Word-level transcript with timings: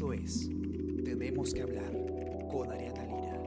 Esto 0.00 0.14
es 0.14 0.48
Tenemos 1.04 1.52
que 1.52 1.60
hablar 1.60 1.92
con 2.50 2.72
Ariana 2.72 3.04
Lira. 3.04 3.42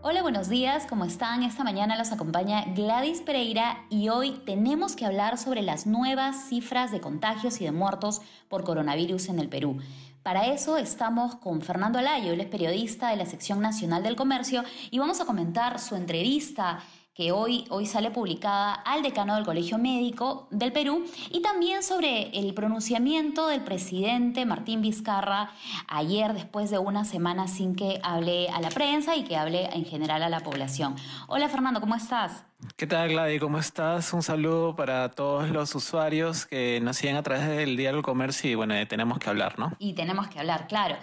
Hola, 0.00 0.22
buenos 0.22 0.48
días, 0.48 0.86
¿cómo 0.88 1.04
están? 1.04 1.42
Esta 1.42 1.62
mañana 1.62 1.98
los 1.98 2.10
acompaña 2.10 2.64
Gladys 2.74 3.20
Pereira 3.20 3.84
y 3.90 4.08
hoy 4.08 4.40
tenemos 4.46 4.96
que 4.96 5.04
hablar 5.04 5.36
sobre 5.36 5.60
las 5.60 5.86
nuevas 5.86 6.48
cifras 6.48 6.90
de 6.90 7.02
contagios 7.02 7.60
y 7.60 7.66
de 7.66 7.72
muertos 7.72 8.22
por 8.48 8.64
coronavirus 8.64 9.28
en 9.28 9.38
el 9.38 9.50
Perú. 9.50 9.76
Para 10.22 10.46
eso 10.46 10.78
estamos 10.78 11.34
con 11.34 11.60
Fernando 11.60 11.98
Alayo, 11.98 12.32
él 12.32 12.40
es 12.40 12.46
periodista 12.46 13.10
de 13.10 13.16
la 13.16 13.26
sección 13.26 13.60
nacional 13.60 14.02
del 14.02 14.16
comercio 14.16 14.64
y 14.90 14.98
vamos 14.98 15.20
a 15.20 15.26
comentar 15.26 15.78
su 15.78 15.96
entrevista 15.96 16.78
que 17.20 17.32
hoy, 17.32 17.66
hoy 17.68 17.84
sale 17.84 18.10
publicada 18.10 18.72
al 18.72 19.02
decano 19.02 19.34
del 19.34 19.44
Colegio 19.44 19.76
Médico 19.76 20.46
del 20.50 20.72
Perú, 20.72 21.04
y 21.30 21.42
también 21.42 21.82
sobre 21.82 22.30
el 22.30 22.54
pronunciamiento 22.54 23.46
del 23.46 23.60
presidente 23.60 24.46
Martín 24.46 24.80
Vizcarra 24.80 25.50
ayer 25.86 26.32
después 26.32 26.70
de 26.70 26.78
una 26.78 27.04
semana 27.04 27.46
sin 27.46 27.76
que 27.76 28.00
hable 28.02 28.48
a 28.48 28.62
la 28.62 28.70
prensa 28.70 29.16
y 29.16 29.24
que 29.24 29.36
hable 29.36 29.66
en 29.74 29.84
general 29.84 30.22
a 30.22 30.30
la 30.30 30.40
población. 30.40 30.96
Hola 31.28 31.50
Fernando, 31.50 31.82
¿cómo 31.82 31.94
estás? 31.94 32.42
¿Qué 32.78 32.86
tal 32.86 33.10
Gladys? 33.10 33.38
¿Cómo 33.38 33.58
estás? 33.58 34.14
Un 34.14 34.22
saludo 34.22 34.74
para 34.74 35.10
todos 35.10 35.50
los 35.50 35.74
usuarios 35.74 36.46
que 36.46 36.80
nos 36.80 36.96
siguen 36.96 37.16
a 37.16 37.22
través 37.22 37.46
del 37.46 37.76
Diario 37.76 37.96
del 37.96 38.02
Comercio 38.02 38.50
y 38.50 38.54
bueno, 38.54 38.74
tenemos 38.88 39.18
que 39.18 39.28
hablar, 39.28 39.58
¿no? 39.58 39.74
Y 39.78 39.92
tenemos 39.92 40.28
que 40.28 40.38
hablar, 40.38 40.68
claro. 40.68 40.96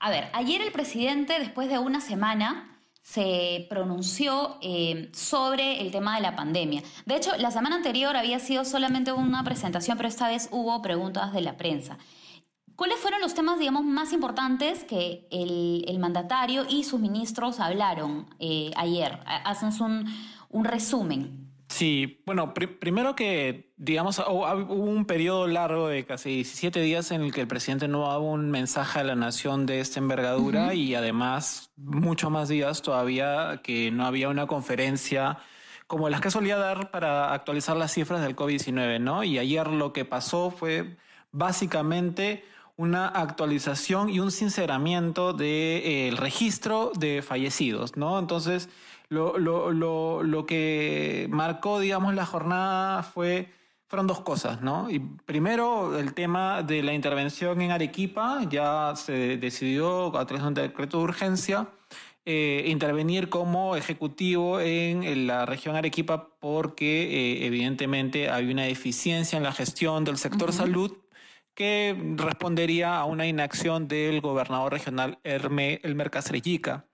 A 0.00 0.10
ver, 0.10 0.28
ayer 0.34 0.60
el 0.60 0.70
presidente, 0.70 1.38
después 1.38 1.70
de 1.70 1.78
una 1.78 2.02
semana, 2.02 2.68
se 3.02 3.66
pronunció 3.68 4.58
eh, 4.62 5.10
sobre 5.12 5.80
el 5.80 5.90
tema 5.90 6.14
de 6.14 6.22
la 6.22 6.36
pandemia. 6.36 6.82
De 7.04 7.16
hecho, 7.16 7.32
la 7.36 7.50
semana 7.50 7.76
anterior 7.76 8.16
había 8.16 8.38
sido 8.38 8.64
solamente 8.64 9.12
una 9.12 9.42
presentación, 9.42 9.96
pero 9.96 10.08
esta 10.08 10.28
vez 10.28 10.48
hubo 10.52 10.80
preguntas 10.80 11.32
de 11.32 11.40
la 11.40 11.56
prensa. 11.56 11.98
¿Cuáles 12.76 12.98
fueron 12.98 13.20
los 13.20 13.34
temas, 13.34 13.58
digamos, 13.58 13.84
más 13.84 14.12
importantes 14.12 14.84
que 14.84 15.26
el, 15.30 15.98
mandatario 15.98 16.64
y 16.68 16.84
sus 16.84 17.00
ministros 17.00 17.60
hablaron 17.60 18.34
eh, 18.38 18.70
ayer? 18.76 19.20
Hacemos 19.26 19.80
un, 19.80 20.06
un 20.48 20.64
resumen. 20.64 21.41
Sí, 21.72 22.20
bueno, 22.26 22.52
primero 22.52 23.16
que, 23.16 23.72
digamos, 23.78 24.18
hubo 24.18 24.74
un 24.74 25.06
periodo 25.06 25.46
largo 25.46 25.88
de 25.88 26.04
casi 26.04 26.34
17 26.34 26.82
días 26.82 27.10
en 27.12 27.22
el 27.22 27.32
que 27.32 27.40
el 27.40 27.48
presidente 27.48 27.88
no 27.88 28.02
daba 28.02 28.18
un 28.18 28.50
mensaje 28.50 29.00
a 29.00 29.04
la 29.04 29.14
nación 29.14 29.64
de 29.64 29.80
esta 29.80 29.98
envergadura 29.98 30.74
y 30.74 30.94
además 30.94 31.70
muchos 31.76 32.30
más 32.30 32.50
días 32.50 32.82
todavía 32.82 33.62
que 33.64 33.90
no 33.90 34.04
había 34.04 34.28
una 34.28 34.46
conferencia 34.46 35.38
como 35.86 36.10
las 36.10 36.20
que 36.20 36.30
solía 36.30 36.58
dar 36.58 36.90
para 36.90 37.32
actualizar 37.32 37.74
las 37.74 37.92
cifras 37.94 38.20
del 38.20 38.36
COVID-19, 38.36 39.00
¿no? 39.00 39.24
Y 39.24 39.38
ayer 39.38 39.68
lo 39.68 39.94
que 39.94 40.04
pasó 40.04 40.50
fue 40.50 40.98
básicamente 41.30 42.44
una 42.76 43.08
actualización 43.08 44.10
y 44.10 44.20
un 44.20 44.30
sinceramiento 44.30 45.32
del 45.32 45.38
de, 45.38 46.08
eh, 46.08 46.10
registro 46.16 46.92
de 46.98 47.22
fallecidos, 47.22 47.96
¿no? 47.96 48.18
Entonces, 48.18 48.68
lo, 49.12 49.38
lo, 49.38 49.72
lo, 49.72 50.22
lo, 50.22 50.46
que 50.46 51.26
marcó, 51.30 51.80
digamos, 51.80 52.14
la 52.14 52.24
jornada 52.24 53.02
fue, 53.02 53.50
fueron 53.86 54.06
dos 54.06 54.20
cosas, 54.22 54.62
¿no? 54.62 54.88
Y 54.90 55.00
primero, 55.00 55.98
el 55.98 56.14
tema 56.14 56.62
de 56.62 56.82
la 56.82 56.94
intervención 56.94 57.60
en 57.60 57.72
Arequipa, 57.72 58.40
ya 58.48 58.94
se 58.96 59.36
decidió 59.36 60.16
a 60.16 60.24
través 60.24 60.42
de 60.42 60.48
un 60.48 60.54
decreto 60.54 60.98
de 60.98 61.04
urgencia. 61.04 61.68
Eh, 62.24 62.66
intervenir 62.68 63.28
como 63.28 63.74
ejecutivo 63.74 64.60
en, 64.60 65.26
la 65.26 65.44
región 65.44 65.74
Arequipa 65.74 66.28
porque 66.38 67.02
eh, 67.02 67.46
evidentemente 67.46 68.30
hay 68.30 68.48
una 68.48 68.62
deficiencia 68.62 69.36
en 69.36 69.42
la 69.42 69.50
gestión 69.50 70.04
del 70.04 70.18
sector 70.18 70.52
salud 70.52 71.01
que 71.54 71.96
respondería 72.16 72.98
a 72.98 73.04
una 73.04 73.26
inacción 73.26 73.88
del 73.88 74.20
gobernador 74.20 74.72
regional 74.72 75.18
Herme, 75.24 75.80
Elmer 75.82 76.10
Castrellica. 76.10 76.86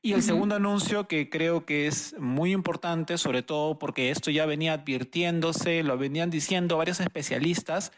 Y 0.00 0.12
el 0.12 0.22
segundo 0.22 0.54
anuncio 0.54 1.08
que 1.08 1.28
creo 1.28 1.66
que 1.66 1.86
es 1.86 2.14
muy 2.18 2.52
importante, 2.52 3.18
sobre 3.18 3.42
todo 3.42 3.78
porque 3.78 4.10
esto 4.10 4.30
ya 4.30 4.46
venía 4.46 4.74
advirtiéndose, 4.74 5.82
lo 5.82 5.98
venían 5.98 6.30
diciendo 6.30 6.78
varios 6.78 7.00
especialistas, 7.00 7.92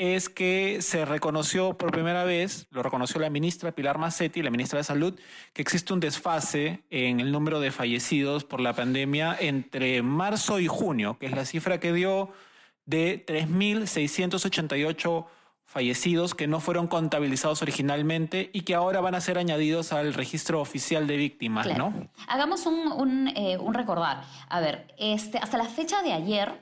es 0.00 0.30
que 0.30 0.80
se 0.80 1.04
reconoció 1.04 1.76
por 1.76 1.90
primera 1.90 2.24
vez, 2.24 2.66
lo 2.70 2.82
reconoció 2.82 3.20
la 3.20 3.28
ministra 3.28 3.72
Pilar 3.72 3.98
Massetti, 3.98 4.40
la 4.40 4.50
ministra 4.50 4.78
de 4.78 4.84
Salud, 4.84 5.20
que 5.52 5.60
existe 5.60 5.92
un 5.92 6.00
desfase 6.00 6.80
en 6.88 7.20
el 7.20 7.32
número 7.32 7.60
de 7.60 7.70
fallecidos 7.70 8.44
por 8.44 8.60
la 8.60 8.72
pandemia 8.72 9.36
entre 9.38 10.00
marzo 10.00 10.58
y 10.58 10.68
junio, 10.68 11.18
que 11.18 11.26
es 11.26 11.32
la 11.32 11.44
cifra 11.44 11.80
que 11.80 11.92
dio 11.92 12.30
de 12.86 13.26
3.688 13.26 15.26
fallecidos 15.70 16.34
que 16.34 16.48
no 16.48 16.58
fueron 16.58 16.88
contabilizados 16.88 17.62
originalmente 17.62 18.50
y 18.52 18.62
que 18.62 18.74
ahora 18.74 19.00
van 19.00 19.14
a 19.14 19.20
ser 19.20 19.38
añadidos 19.38 19.92
al 19.92 20.14
registro 20.14 20.60
oficial 20.60 21.06
de 21.06 21.16
víctimas, 21.16 21.68
¿no? 21.78 22.08
Hagamos 22.26 22.66
un, 22.66 23.28
eh, 23.36 23.56
un, 23.56 23.72
recordar. 23.72 24.24
A 24.48 24.58
ver, 24.58 24.92
este, 24.98 25.38
hasta 25.38 25.58
la 25.58 25.66
fecha 25.66 26.02
de 26.02 26.12
ayer, 26.12 26.60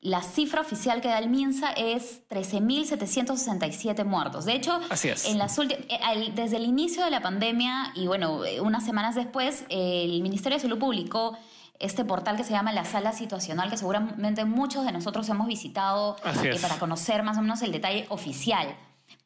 la 0.00 0.20
cifra 0.22 0.62
oficial 0.62 1.00
que 1.00 1.06
da 1.06 1.20
el 1.20 1.30
MINSA 1.30 1.70
es 1.74 2.22
13.767 2.28 4.04
muertos. 4.04 4.46
De 4.46 4.54
hecho, 4.54 4.80
En 5.26 5.38
las 5.38 5.56
eh, 5.56 6.32
desde 6.34 6.56
el 6.56 6.64
inicio 6.64 7.04
de 7.04 7.12
la 7.12 7.22
pandemia 7.22 7.92
y 7.94 8.08
bueno, 8.08 8.44
eh, 8.44 8.60
unas 8.60 8.84
semanas 8.84 9.14
después, 9.14 9.64
el 9.68 10.20
Ministerio 10.22 10.58
de 10.58 10.62
Salud 10.62 10.78
publicó 10.80 11.38
este 11.80 12.04
portal 12.04 12.36
que 12.36 12.44
se 12.44 12.52
llama 12.52 12.72
La 12.72 12.84
Sala 12.84 13.12
Situacional, 13.12 13.70
que 13.70 13.76
seguramente 13.76 14.44
muchos 14.44 14.84
de 14.84 14.92
nosotros 14.92 15.28
hemos 15.30 15.48
visitado 15.48 16.16
eh, 16.44 16.56
para 16.60 16.78
conocer 16.78 17.22
más 17.22 17.38
o 17.38 17.42
menos 17.42 17.62
el 17.62 17.72
detalle 17.72 18.06
oficial. 18.10 18.68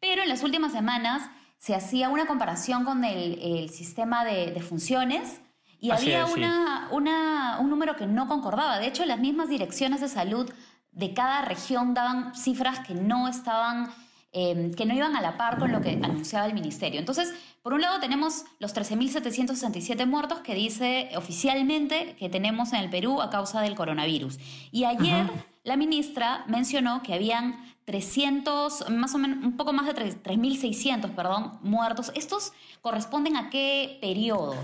Pero 0.00 0.22
en 0.22 0.28
las 0.28 0.42
últimas 0.42 0.72
semanas 0.72 1.28
se 1.58 1.74
hacía 1.74 2.08
una 2.08 2.26
comparación 2.26 2.84
con 2.84 3.04
el, 3.04 3.68
sistema 3.70 4.24
de, 4.24 4.60
funciones 4.60 5.40
y 5.80 5.90
había 5.90 6.26
una, 6.26 6.88
una, 6.92 7.58
un 7.60 7.68
número 7.68 7.96
que 7.96 8.06
no 8.06 8.28
concordaba. 8.28 8.78
De 8.78 8.86
hecho, 8.86 9.04
las 9.04 9.18
mismas 9.18 9.48
direcciones 9.48 10.00
de 10.00 10.08
salud 10.08 10.50
de 10.92 11.12
cada 11.12 11.42
región 11.42 11.92
daban 11.92 12.34
cifras 12.34 12.80
que 12.80 12.94
no 12.94 13.28
estaban 13.28 13.90
Em, 14.36 14.74
que 14.74 14.84
no 14.84 14.94
iban 14.94 15.14
a 15.14 15.20
la 15.20 15.36
par 15.36 15.60
con 15.60 15.70
lo 15.70 15.80
que 15.80 15.90
anunciaba 15.90 16.44
el 16.46 16.54
ministerio. 16.54 16.98
Entonces, 16.98 17.32
por 17.62 17.72
un 17.72 17.80
lado 17.80 18.00
tenemos 18.00 18.42
los 18.58 18.74
13.767 18.74 20.06
muertos 20.06 20.40
que 20.40 20.56
dice 20.56 21.10
oficialmente 21.16 22.16
que 22.18 22.28
tenemos 22.28 22.72
en 22.72 22.80
el 22.80 22.90
Perú 22.90 23.22
a 23.22 23.30
causa 23.30 23.60
del 23.60 23.76
coronavirus. 23.76 24.40
Y 24.72 24.86
ayer 24.86 25.30
la 25.64 25.76
ministra 25.76 26.44
mencionó 26.46 27.02
que 27.02 27.14
habían 27.14 27.74
300, 27.86 28.90
más 28.90 29.14
o 29.14 29.18
menos, 29.18 29.44
un 29.44 29.56
poco 29.56 29.72
más 29.72 29.86
de 29.86 29.94
3.600, 29.94 31.14
perdón, 31.14 31.58
muertos. 31.62 32.12
¿Estos 32.14 32.52
corresponden 32.80 33.36
a 33.36 33.50
qué 33.50 33.98
periodo? 34.00 34.56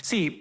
Sí, 0.00 0.40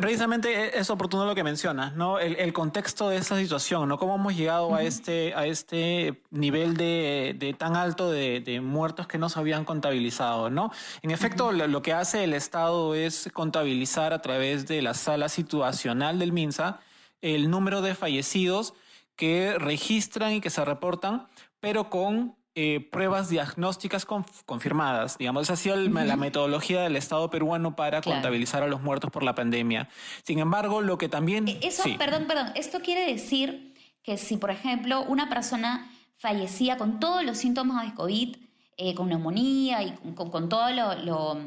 precisamente 0.00 0.78
es 0.78 0.90
oportuno 0.90 1.26
lo 1.26 1.34
que 1.34 1.42
mencionas, 1.42 1.94
¿no? 1.94 2.18
El, 2.18 2.52
contexto 2.52 3.08
de 3.08 3.16
esa 3.16 3.36
situación, 3.36 3.88
¿no? 3.88 3.98
Cómo 3.98 4.16
hemos 4.16 4.36
llegado 4.36 4.74
a, 4.74 4.82
este, 4.82 5.34
a 5.34 5.46
este 5.46 6.22
nivel 6.30 6.76
de, 6.76 7.54
tan 7.58 7.74
alto 7.74 8.10
de, 8.10 8.60
muertos 8.62 9.06
que 9.08 9.18
no 9.18 9.28
se 9.28 9.40
habían 9.40 9.64
contabilizado, 9.64 10.50
¿no? 10.50 10.70
En 11.02 11.10
efecto, 11.10 11.50
lo 11.52 11.82
que 11.82 11.92
hace 11.92 12.24
el 12.24 12.34
Estado 12.34 12.94
es 12.94 13.28
contabilizar 13.32 14.12
a 14.12 14.22
través 14.22 14.66
de 14.66 14.82
la 14.82 14.94
sala 14.94 15.28
situacional 15.28 16.18
del 16.20 16.32
MINSA 16.32 16.80
el 17.22 17.50
número 17.50 17.82
de 17.82 17.94
fallecidos 17.94 18.74
que 19.16 19.58
registran 19.58 20.32
y 20.32 20.40
que 20.40 20.50
se 20.50 20.64
reportan 20.64 21.28
pero 21.62 21.90
con 21.90 22.34
eh, 22.56 22.88
pruebas 22.90 23.28
diagnósticas 23.30 24.04
confirmadas. 24.04 25.16
Digamos, 25.16 25.44
esa 25.44 25.52
ha 25.52 25.56
sido 25.56 25.76
la 25.76 26.16
metodología 26.16 26.82
del 26.82 26.96
Estado 26.96 27.30
peruano 27.30 27.76
para 27.76 28.02
contabilizar 28.02 28.64
a 28.64 28.66
los 28.66 28.82
muertos 28.82 29.12
por 29.12 29.22
la 29.22 29.36
pandemia. 29.36 29.88
Sin 30.24 30.40
embargo, 30.40 30.82
lo 30.82 30.98
que 30.98 31.08
también... 31.08 31.46
E-, 31.46 31.60
eso, 31.62 31.84
perdón, 31.96 32.26
perdón, 32.26 32.48
esto 32.56 32.80
quiere 32.80 33.06
decir 33.06 33.74
que 34.02 34.18
si, 34.18 34.38
por 34.38 34.50
ejemplo, 34.50 35.02
una 35.04 35.28
persona 35.28 35.88
fallecía 36.16 36.76
con 36.76 36.98
todos 36.98 37.24
los 37.24 37.38
síntomas 37.38 37.86
de 37.86 37.94
COVID, 37.94 38.36
eh, 38.76 38.94
con 38.96 39.08
neumonía 39.08 39.84
y 39.84 39.92
con, 40.16 40.48
todo 40.48 40.68
lo, 40.72 40.94
lo 40.96 41.38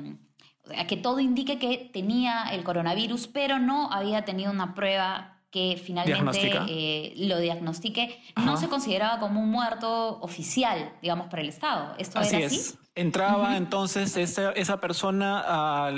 que 0.88 0.96
todo 0.96 1.20
indique 1.20 1.60
que 1.60 1.90
tenía 1.92 2.46
el 2.54 2.64
coronavirus, 2.64 3.28
pero 3.28 3.60
no 3.60 3.92
había 3.92 4.24
tenido 4.24 4.50
una 4.50 4.74
prueba 4.74 5.35
que 5.56 5.82
finalmente 5.82 6.52
eh, 6.68 7.14
lo 7.16 7.40
diagnostique, 7.40 8.20
no 8.36 8.58
se 8.58 8.68
consideraba 8.68 9.22
como 9.22 9.40
un 9.40 9.50
muerto 9.50 10.20
oficial, 10.20 10.92
digamos, 11.02 11.28
para 11.28 11.44
el 11.44 11.48
Estado. 11.48 11.96
¿Esto 11.98 12.20
así 12.20 12.36
era 12.36 12.48
así? 12.48 12.58
Es. 12.58 12.78
Entraba 12.94 13.56
entonces 13.56 14.18
esa, 14.18 14.52
esa 14.52 14.82
persona, 14.82 15.94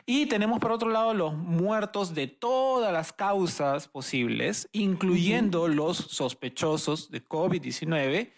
Y 0.06 0.28
tenemos 0.28 0.60
por 0.60 0.72
otro 0.72 0.90
lado 0.90 1.14
los 1.14 1.34
muertos 1.34 2.16
de 2.16 2.28
todas 2.28 2.94
las 2.94 3.12
causas 3.12 3.90
posibles, 3.90 4.70
incluyendo 4.72 5.68
los 5.68 5.98
sospechosos 5.98 7.12
de 7.12 7.26
COVID-19 7.26 8.32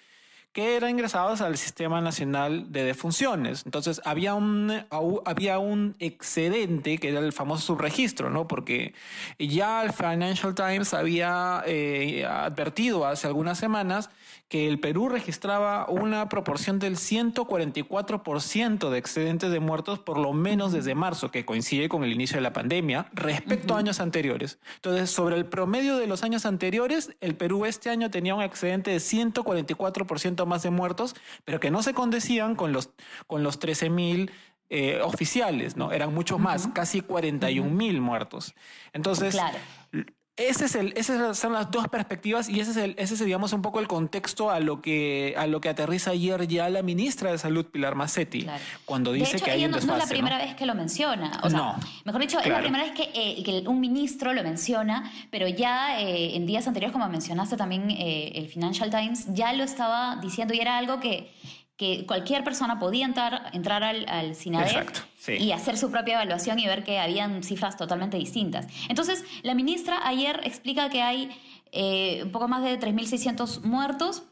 que 0.54 0.76
eran 0.76 0.92
ingresados 0.92 1.42
al 1.42 1.58
Sistema 1.58 2.00
Nacional 2.00 2.72
de 2.72 2.84
Defunciones. 2.84 3.64
Entonces 3.66 4.00
había 4.06 4.36
un, 4.36 4.72
había 5.26 5.58
un 5.58 5.96
excedente 5.98 7.00
que 7.00 7.10
era 7.10 7.20
el 7.20 7.34
famoso 7.34 7.66
subregistro, 7.66 8.30
¿no? 8.30 8.48
Porque 8.48 8.94
ya 9.40 9.84
el 9.84 9.92
Financial 9.92 10.54
Times 10.54 10.94
había 10.94 11.64
eh, 11.66 12.26
advertido 12.26 13.08
hace 13.08 13.26
algunas 13.26 13.58
semanas 13.58 14.12
que 14.54 14.68
el 14.68 14.80
Perú 14.80 15.10
registraba 15.10 15.88
una 15.90 16.30
proporción 16.30 16.78
del 16.78 16.98
144% 16.98 18.92
de 18.92 18.98
excedentes 19.00 19.50
de 19.50 19.60
muertos 19.60 19.98
por 19.98 20.20
lo 20.20 20.32
menos 20.32 20.72
desde 20.72 20.94
marzo, 20.94 21.32
que 21.32 21.44
coincide 21.44 21.90
con 21.90 22.04
el 22.04 22.14
inicio 22.14 22.38
de 22.38 22.42
la 22.42 22.54
pandemia, 22.54 23.08
respecto 23.14 23.74
a 23.74 23.80
años 23.80 24.00
anteriores. 24.00 24.60
Entonces, 24.76 25.10
sobre 25.10 25.38
el 25.38 25.48
promedio 25.48 25.98
de 25.98 26.06
los 26.06 26.22
años 26.22 26.46
anteriores, 26.46 27.16
el 27.20 27.34
Perú 27.34 27.66
este 27.66 27.90
año 27.90 28.12
tenía 28.12 28.36
un 28.36 28.44
excedente 28.44 28.92
de 28.92 28.98
144% 28.98 30.43
más 30.46 30.64
de 30.64 30.70
muertos, 30.70 31.16
pero 31.46 31.60
que 31.60 31.72
no 31.72 31.84
se 31.84 31.94
condecían 31.94 32.56
con 32.56 32.72
los, 32.74 32.92
con 33.28 33.44
los 33.44 33.60
13 33.60 33.90
mil 33.90 34.32
eh, 34.70 35.02
oficiales, 35.04 35.78
¿no? 35.78 35.92
Eran 35.92 36.14
muchos 36.14 36.40
más, 36.40 36.68
casi 36.74 37.02
41 37.02 37.70
mil 37.70 38.02
muertos. 38.02 38.56
Entonces, 38.94 39.36
claro. 39.36 39.58
Ese 40.36 40.66
es 40.66 40.74
el, 40.74 40.94
esas 40.98 41.38
son 41.38 41.54
las 41.54 41.70
dos 41.70 41.88
perspectivas 41.90 42.50
y 42.50 42.60
ese 42.60 42.72
es, 42.72 42.78
el, 42.78 42.96
ese 42.98 43.14
es, 43.14 43.24
digamos, 43.24 43.54
un 43.54 43.62
poco 43.62 43.80
el 43.80 43.88
contexto 43.88 44.50
a 44.50 44.60
lo 44.60 44.82
que, 44.82 45.36
a 45.38 45.46
lo 45.46 45.62
que 45.62 45.70
aterriza 45.70 46.10
ayer 46.10 46.48
ya 46.48 46.68
la 46.70 46.82
ministra 46.82 47.32
de 47.32 47.38
Salud, 47.38 47.68
Pilar 47.68 47.94
Massetti, 47.94 48.48
cuando 48.84 49.12
dice 49.12 49.40
que 49.40 49.52
hay 49.52 49.64
un 49.66 49.72
desfase. 49.72 49.88
No 49.88 49.98
es 49.98 50.04
la 50.06 50.10
primera 50.10 50.38
vez 50.40 50.56
que 50.56 50.66
lo 50.66 50.74
menciona. 50.74 51.40
O 51.44 51.52
sea, 51.52 51.76
mejor 52.04 52.20
dicho, 52.20 52.40
es 52.40 52.48
la 52.48 52.62
primera 52.62 52.84
vez 52.84 52.94
que, 52.94 53.12
eh, 53.14 53.44
que, 53.44 53.64
un 53.68 53.80
ministro 53.80 54.34
lo 54.34 54.42
menciona, 54.42 55.12
pero 55.30 55.48
ya 55.48 56.00
eh, 56.00 56.36
en 56.36 56.48
días 56.48 56.66
anteriores, 56.66 56.94
como 56.94 57.08
mencionaste 57.10 57.56
también 57.56 57.92
eh, 57.92 58.32
el 58.34 58.48
Financial 58.48 58.90
Times, 58.90 59.28
ya 59.36 59.54
lo 59.54 59.64
estaba 59.64 60.16
diciendo 60.16 60.56
y 60.56 60.60
era 60.60 60.80
algo 60.80 61.00
que 61.00 61.32
que 61.78 62.06
cualquier 62.06 62.44
persona 62.44 62.80
podía 62.80 63.06
entrar, 63.06 63.50
entrar 63.54 63.84
al, 63.84 64.08
al 64.08 64.36
y 65.28 65.52
hacer 65.52 65.78
su 65.78 65.90
propia 65.90 66.16
evaluación 66.16 66.60
y 66.60 66.68
ver 66.68 66.84
que 66.84 67.00
habían 67.00 67.44
cifras 67.44 67.78
totalmente 67.78 68.18
distintas. 68.18 68.68
Entonces, 68.90 69.24
la 69.42 69.56
ministra 69.56 70.08
ayer 70.08 70.42
explica 70.44 70.90
que 70.90 71.02
hay 71.02 71.32
eh, 71.72 72.22
un 72.24 72.32
poco 72.32 72.48
más 72.48 72.64
de 72.64 72.80
3.600 72.80 73.62
muertos, 73.64 74.24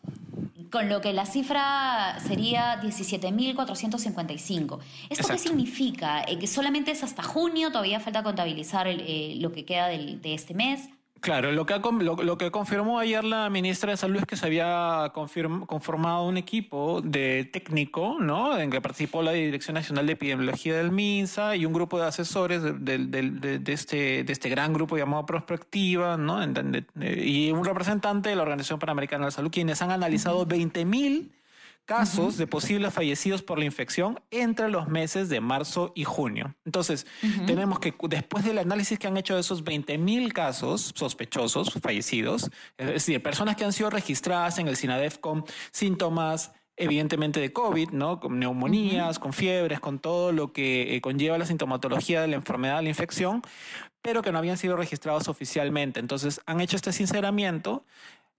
con 0.70 0.88
lo 0.88 1.02
que 1.02 1.12
la 1.14 1.26
cifra 1.26 2.18
sería 2.26 2.80
17.455. 2.82 4.80
¿Esto 5.10 5.28
qué 5.28 5.38
significa? 5.38 6.24
Eh, 6.28 6.38
¿Que 6.40 6.48
solamente 6.48 6.92
es 6.92 7.04
hasta 7.04 7.24
junio? 7.24 7.72
¿Todavía 7.72 8.00
falta 8.00 8.24
contabilizar 8.24 8.88
eh, 8.88 9.36
lo 9.38 9.52
que 9.52 9.66
queda 9.66 9.88
del, 9.88 10.22
de 10.22 10.34
este 10.36 10.54
mes? 10.54 10.88
Claro, 11.22 11.52
lo 11.52 11.68
que, 11.68 11.80
lo, 11.80 12.38
que 12.40 12.50
confirmó 12.50 12.98
ayer 12.98 13.24
la 13.24 13.48
ministra 13.52 13.92
de 13.92 13.98
Salud 13.98 14.18
es 14.18 14.26
que 14.26 14.36
se 14.36 14.48
había 14.48 15.12
conformado 15.14 16.26
un 16.26 16.36
equipo 16.38 17.00
de 17.04 17.46
técnico, 17.46 18.18
¿no? 18.20 18.58
En 18.58 18.72
que 18.72 18.82
participó 18.82 19.22
la 19.22 19.32
Dirección 19.32 19.76
Nacional 19.76 20.08
de 20.08 20.14
Epidemiología 20.14 20.76
del 20.78 20.92
MINSA 20.92 21.56
y 21.56 21.68
un 21.68 21.74
grupo 21.74 22.00
de 22.00 22.08
asesores 22.08 22.64
de, 22.64 23.62
este, 23.68 24.24
de 24.24 24.34
este 24.34 24.50
gran 24.50 24.74
grupo 24.74 24.98
llamado 24.98 25.28
Prospectiva, 25.28 26.18
¿no? 26.18 26.40
Y 27.00 27.52
un 27.52 27.66
representante 27.66 28.30
de 28.30 28.36
la 28.36 28.42
Organización 28.42 28.80
Panamericana 28.80 29.26
de 29.26 29.28
la 29.28 29.32
Salud, 29.32 29.52
quienes 29.52 29.80
han 29.84 29.92
analizado 29.92 30.48
20.000 30.48 31.30
casos 31.92 32.38
de 32.38 32.48
posibles 32.48 32.94
fallecidos 32.94 33.42
por 33.42 33.60
la 33.60 33.66
infección 33.66 34.18
entre 34.32 34.70
los 34.70 34.88
meses 34.88 35.28
de 35.28 35.42
marzo 35.42 35.92
y 35.94 36.06
junio. 36.06 36.56
Entonces, 36.64 37.06
tenemos 37.46 37.80
que 37.80 37.94
después 38.08 38.46
del 38.46 38.60
análisis 38.60 38.98
que 38.98 39.08
han 39.08 39.18
hecho 39.18 39.36
de 39.36 39.42
esos 39.42 39.66
20.000 39.66 40.32
casos 40.32 40.94
sospechosos 40.96 41.74
fallecidos, 41.82 42.50
es 42.78 42.88
decir, 42.88 43.22
personas 43.22 43.58
que 43.58 43.66
han 43.66 43.74
sido 43.74 43.90
registradas 43.90 44.58
en 44.58 44.70
el 44.70 44.78
SINADEF 44.78 45.18
con 45.18 45.44
síntomas 45.72 46.54
evidentemente 46.78 47.42
de 47.42 47.52
COVID, 47.52 47.90
¿no? 47.90 48.22
Con 48.22 48.40
neumonías, 48.40 49.20
con 49.20 49.34
fiebres, 49.34 49.82
con 49.82 50.00
todo 50.00 50.32
lo 50.32 50.54
que 50.54 50.96
eh, 50.96 51.02
conlleva 51.02 51.38
la 51.38 51.46
sintomatología 51.46 52.22
de 52.22 52.30
la 52.30 52.38
enfermedad, 52.38 52.78
de 52.78 52.84
la 52.84 52.90
infección, 52.90 53.42
pero 54.02 54.22
que 54.22 54.32
no 54.32 54.38
habían 54.38 54.58
sido 54.58 54.78
registrados 54.78 55.28
oficialmente. 55.28 56.00
Entonces, 56.00 56.40
han 56.46 56.62
hecho 56.62 56.78
este 56.78 56.94
sinceramiento 56.94 57.84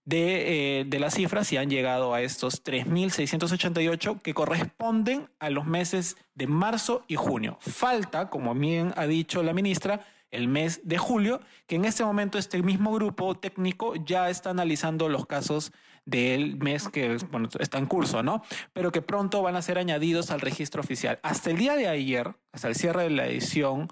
de, 0.05 0.79
eh, 0.79 0.85
de, 0.85 0.99
las 0.99 1.13
cifras 1.15 1.51
y 1.53 1.57
han 1.57 1.69
llegado 1.69 2.13
a 2.13 2.21
estos 2.21 2.63
3.688 2.63 4.21
que 4.21 4.33
corresponden 4.33 5.29
a 5.39 5.49
los 5.49 5.65
meses 5.65 6.17
de 6.35 6.47
marzo 6.47 7.03
y 7.07 7.15
junio. 7.15 7.57
Falta, 7.61 8.29
como 8.29 8.53
bien 8.53 8.93
ha 8.97 9.05
dicho 9.05 9.43
la 9.43 9.53
ministra, 9.53 10.05
el 10.31 10.47
mes 10.47 10.81
de 10.83 10.97
julio, 10.97 11.41
que 11.67 11.75
en 11.75 11.85
este 11.85 12.03
momento 12.03 12.37
este 12.37 12.61
mismo 12.63 12.91
grupo 12.91 13.35
técnico 13.35 13.93
ya 13.95 14.29
está 14.29 14.49
analizando 14.49 15.07
los 15.07 15.25
casos 15.25 15.71
del 16.05 16.57
mes 16.57 16.89
que 16.89 17.17
bueno, 17.31 17.49
está 17.59 17.77
en 17.77 17.85
curso, 17.85 18.23
¿no? 18.23 18.43
Pero 18.73 18.91
que 18.91 19.01
pronto 19.01 19.41
van 19.41 19.55
a 19.55 19.61
ser 19.61 19.77
añadidos 19.77 20.31
al 20.31 20.41
registro 20.41 20.81
oficial. 20.81 21.19
Hasta 21.23 21.49
el 21.49 21.57
día 21.57 21.75
de 21.75 21.87
ayer, 21.87 22.35
hasta 22.51 22.67
el 22.67 22.75
cierre 22.75 23.03
de 23.03 23.11
la 23.11 23.27
edición 23.27 23.89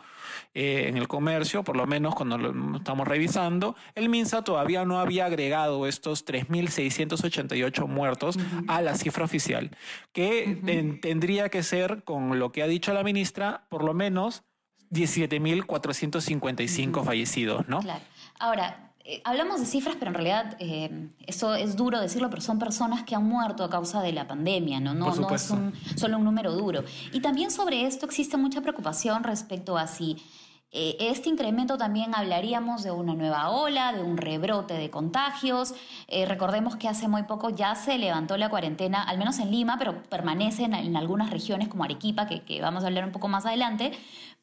eh, 0.53 0.87
en 0.87 0.97
el 0.97 1.07
comercio, 1.07 1.63
por 1.63 1.77
lo 1.77 1.87
menos 1.87 2.15
cuando 2.15 2.37
lo 2.37 2.77
estamos 2.77 3.07
revisando, 3.07 3.75
el 3.95 4.09
MINSA 4.09 4.43
todavía 4.43 4.83
no 4.83 4.99
había 4.99 5.25
agregado 5.25 5.87
estos 5.87 6.25
3.688 6.25 7.87
muertos 7.87 8.37
a 8.67 8.81
la 8.81 8.95
cifra 8.95 9.23
oficial, 9.23 9.71
que 10.11 10.99
tendría 11.01 11.47
que 11.49 11.63
ser, 11.63 12.03
con 12.03 12.39
lo 12.39 12.51
que 12.51 12.63
ha 12.63 12.67
dicho 12.67 12.93
la 12.93 13.03
ministra, 13.03 13.65
por 13.69 13.83
lo 13.83 13.93
menos 13.93 14.43
17.455 14.91 17.05
fallecidos, 17.05 17.69
¿no? 17.69 17.79
Claro. 17.79 18.01
Ahora, 18.39 18.90
eh, 19.11 19.21
hablamos 19.25 19.59
de 19.59 19.65
cifras, 19.65 19.97
pero 19.99 20.09
en 20.09 20.13
realidad 20.13 20.55
eh, 20.59 21.09
eso 21.27 21.53
es 21.53 21.75
duro 21.75 21.99
decirlo, 21.99 22.29
pero 22.29 22.41
son 22.41 22.59
personas 22.59 23.03
que 23.03 23.13
han 23.13 23.25
muerto 23.25 23.65
a 23.65 23.69
causa 23.69 24.01
de 24.01 24.13
la 24.13 24.25
pandemia, 24.25 24.79
¿no? 24.79 24.93
No, 24.93 25.13
no 25.13 25.29
es 25.35 25.53
solo 25.95 26.17
un 26.17 26.23
número 26.23 26.53
duro. 26.53 26.85
Y 27.11 27.19
también 27.19 27.51
sobre 27.51 27.85
esto 27.85 28.05
existe 28.05 28.37
mucha 28.37 28.61
preocupación 28.61 29.25
respecto 29.25 29.77
a 29.77 29.87
si 29.87 30.15
eh, 30.71 30.95
este 30.99 31.29
incremento 31.29 31.77
también 31.77 32.15
hablaríamos 32.15 32.83
de 32.83 32.91
una 32.91 33.13
nueva 33.13 33.49
ola, 33.49 33.93
de 33.93 34.03
un 34.03 34.17
rebrote 34.17 34.73
de 34.73 34.89
contagios. 34.89 35.73
recordemos 36.27 36.75
que 36.75 36.87
hace 36.87 37.07
muy 37.07 37.23
poco 37.23 37.49
ya 37.49 37.75
se 37.75 37.97
levantó 37.97 38.37
la 38.37 38.49
cuarentena, 38.49 39.03
al 39.03 39.17
menos 39.17 39.39
en 39.39 39.51
Lima, 39.51 39.77
pero 39.77 40.03
permanece 40.03 40.63
en, 40.63 40.95
algunas 40.95 41.29
regiones 41.29 41.67
como 41.67 41.83
Arequipa, 41.83 42.27
que, 42.27 42.43
que 42.43 42.61
vamos 42.61 42.83
a 42.83 42.87
hablar 42.87 43.05
un 43.05 43.11
poco 43.11 43.27
más 43.27 43.45
adelante. 43.45 43.91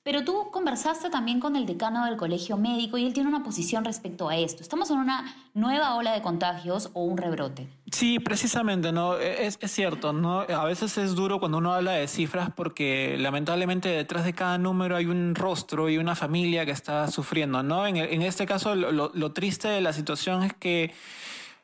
Pero 0.03 0.25
tú 0.25 0.51
conversaste 0.51 1.11
también 1.11 1.39
con 1.39 1.55
el 1.55 1.67
decano 1.67 2.07
del 2.07 2.17
colegio 2.17 2.57
médico 2.57 2.97
y 2.97 3.05
él 3.05 3.13
tiene 3.13 3.29
una 3.29 3.43
posición 3.43 3.85
respecto 3.85 4.29
a 4.29 4.37
esto. 4.37 4.63
¿Estamos 4.63 4.91
en 4.91 4.99
una 4.99 5.37
nueva 5.53 5.97
ola 5.97 6.13
de 6.13 6.23
contagios 6.23 6.91
o 6.95 7.03
un 7.03 7.19
rebrote? 7.19 7.69
Sí, 7.91 8.19
precisamente, 8.19 8.93
¿no? 8.93 9.19
E-, 9.19 9.47
es, 9.47 9.59
cierto, 9.67 10.13
¿no? 10.13 10.41
A 10.41 10.65
veces 10.65 10.99
es 10.99 11.15
duro 11.15 11.41
cuando 11.41 11.59
uno 11.59 11.73
habla 11.73 11.93
de 11.93 12.09
cifras 12.09 12.51
porque 12.55 13.17
lamentablemente 13.19 13.89
detrás 13.89 14.25
de 14.25 14.35
cada 14.35 14.59
número 14.59 14.97
hay 14.97 15.07
un 15.07 15.35
rostro 15.35 15.89
y 15.89 15.97
una 15.97 16.15
familia 16.15 16.67
que 16.67 16.73
está 16.73 17.09
sufriendo, 17.09 17.63
¿no? 17.63 17.87
En, 17.87 18.23
este 18.23 18.47
caso, 18.47 18.75
lo, 18.75 19.33
triste 19.33 19.69
de 19.69 19.81
la 19.81 19.93
situación 19.93 20.43
es 20.45 20.53
que 20.55 20.93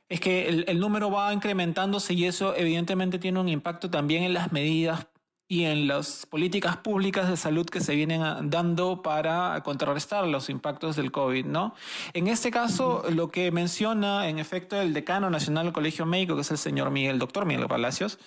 es 0.08 0.20
que 0.20 0.48
el, 0.48 0.64
el, 0.68 0.80
número 0.80 1.10
va 1.10 1.32
incrementándose 1.32 2.12
y 2.14 2.26
eso 2.26 2.54
evidentemente 2.54 3.18
tiene 3.18 3.40
un 3.40 3.48
impacto 3.48 3.90
también 3.90 4.22
en 4.22 4.34
las 4.34 4.52
medidas 4.52 5.06
y 5.46 5.64
en 5.64 5.86
las 5.86 6.24
políticas 6.24 6.78
públicas 6.78 7.28
de 7.28 7.36
salud 7.36 7.66
que 7.66 7.80
se 7.80 7.94
vienen 7.94 8.48
dando 8.48 9.02
para 9.02 9.62
contrarrestar 9.62 10.26
los 10.26 10.48
impactos 10.48 10.96
del 10.96 11.12
COVID, 11.12 11.44
¿no? 11.44 11.74
En 12.14 12.28
este 12.28 12.50
caso, 12.50 13.04
lo 13.10 13.30
que 13.30 13.50
menciona 13.52 14.28
en 14.28 14.38
efecto 14.38 14.80
el 14.80 14.94
decano 14.94 15.28
nacional 15.28 15.64
del 15.64 15.72
Colegio 15.74 16.06
Médico, 16.06 16.34
que 16.34 16.40
es 16.40 16.50
el 16.50 16.56
señor 16.56 16.90
Miguel, 16.90 17.18
doctor 17.18 17.44
Miguel 17.44 17.66
Palacios, 17.68 18.18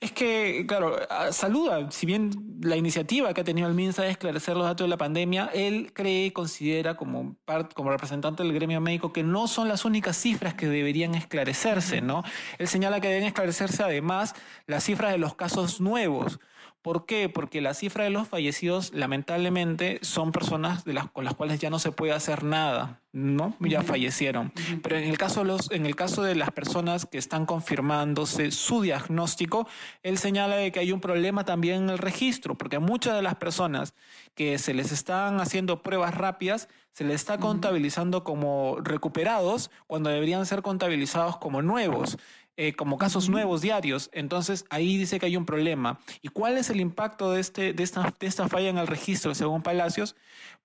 es 0.00 0.12
que, 0.12 0.64
claro, 0.66 0.96
saluda, 1.30 1.90
si 1.90 2.06
bien 2.06 2.30
la 2.62 2.76
iniciativa 2.76 3.34
que 3.34 3.42
ha 3.42 3.44
tenido 3.44 3.68
el 3.68 3.74
MINSA 3.74 4.04
de 4.04 4.10
esclarecer 4.10 4.56
los 4.56 4.64
datos 4.64 4.86
de 4.86 4.88
la 4.88 4.96
pandemia, 4.96 5.50
él 5.52 5.92
cree 5.92 6.26
y 6.26 6.30
considera 6.30 6.96
como, 6.96 7.36
parte, 7.44 7.74
como 7.74 7.90
representante 7.90 8.42
del 8.42 8.54
gremio 8.54 8.80
médico 8.80 9.12
que 9.12 9.22
no 9.22 9.46
son 9.46 9.68
las 9.68 9.84
únicas 9.84 10.16
cifras 10.16 10.54
que 10.54 10.66
deberían 10.68 11.14
esclarecerse, 11.14 12.00
¿no? 12.00 12.24
Él 12.56 12.66
señala 12.66 13.00
que 13.00 13.08
deben 13.08 13.24
esclarecerse 13.24 13.82
además 13.82 14.34
las 14.66 14.84
cifras 14.84 15.12
de 15.12 15.18
los 15.18 15.34
casos 15.34 15.80
nuevos, 15.80 16.40
¿Por 16.82 17.06
qué? 17.06 17.28
Porque 17.28 17.60
la 17.60 17.74
cifra 17.74 18.02
de 18.02 18.10
los 18.10 18.26
fallecidos 18.26 18.92
lamentablemente 18.92 20.00
son 20.02 20.32
personas 20.32 20.84
de 20.84 20.94
las, 20.94 21.08
con 21.10 21.24
las 21.24 21.34
cuales 21.34 21.60
ya 21.60 21.70
no 21.70 21.78
se 21.78 21.92
puede 21.92 22.12
hacer 22.12 22.42
nada, 22.42 23.00
¿no? 23.12 23.54
Ya 23.60 23.82
fallecieron. 23.82 24.52
Pero 24.82 24.96
en 24.96 25.04
el, 25.04 25.16
caso 25.16 25.40
de 25.40 25.46
los, 25.46 25.70
en 25.70 25.86
el 25.86 25.94
caso 25.94 26.24
de 26.24 26.34
las 26.34 26.50
personas 26.50 27.06
que 27.06 27.18
están 27.18 27.46
confirmándose 27.46 28.50
su 28.50 28.82
diagnóstico, 28.82 29.68
él 30.02 30.18
señala 30.18 30.56
de 30.56 30.72
que 30.72 30.80
hay 30.80 30.90
un 30.90 31.00
problema 31.00 31.44
también 31.44 31.84
en 31.84 31.90
el 31.90 31.98
registro, 31.98 32.58
porque 32.58 32.80
muchas 32.80 33.14
de 33.14 33.22
las 33.22 33.36
personas 33.36 33.94
que 34.34 34.58
se 34.58 34.74
les 34.74 34.90
están 34.90 35.40
haciendo 35.40 35.82
pruebas 35.82 36.14
rápidas, 36.14 36.68
se 36.92 37.04
les 37.04 37.16
está 37.16 37.38
contabilizando 37.38 38.22
como 38.22 38.78
recuperados 38.82 39.70
cuando 39.86 40.10
deberían 40.10 40.44
ser 40.46 40.62
contabilizados 40.62 41.38
como 41.38 41.62
nuevos. 41.62 42.18
Eh, 42.58 42.74
como 42.74 42.98
casos 42.98 43.30
nuevos 43.30 43.62
diarios. 43.62 44.10
Entonces 44.12 44.66
ahí 44.68 44.98
dice 44.98 45.18
que 45.18 45.24
hay 45.24 45.38
un 45.38 45.46
problema. 45.46 45.98
¿Y 46.20 46.28
cuál 46.28 46.58
es 46.58 46.68
el 46.68 46.80
impacto 46.80 47.32
de, 47.32 47.40
este, 47.40 47.72
de, 47.72 47.82
esta, 47.82 48.14
de 48.20 48.26
esta 48.26 48.46
falla 48.46 48.68
en 48.68 48.76
el 48.76 48.86
registro, 48.86 49.34
según 49.34 49.62
Palacios? 49.62 50.16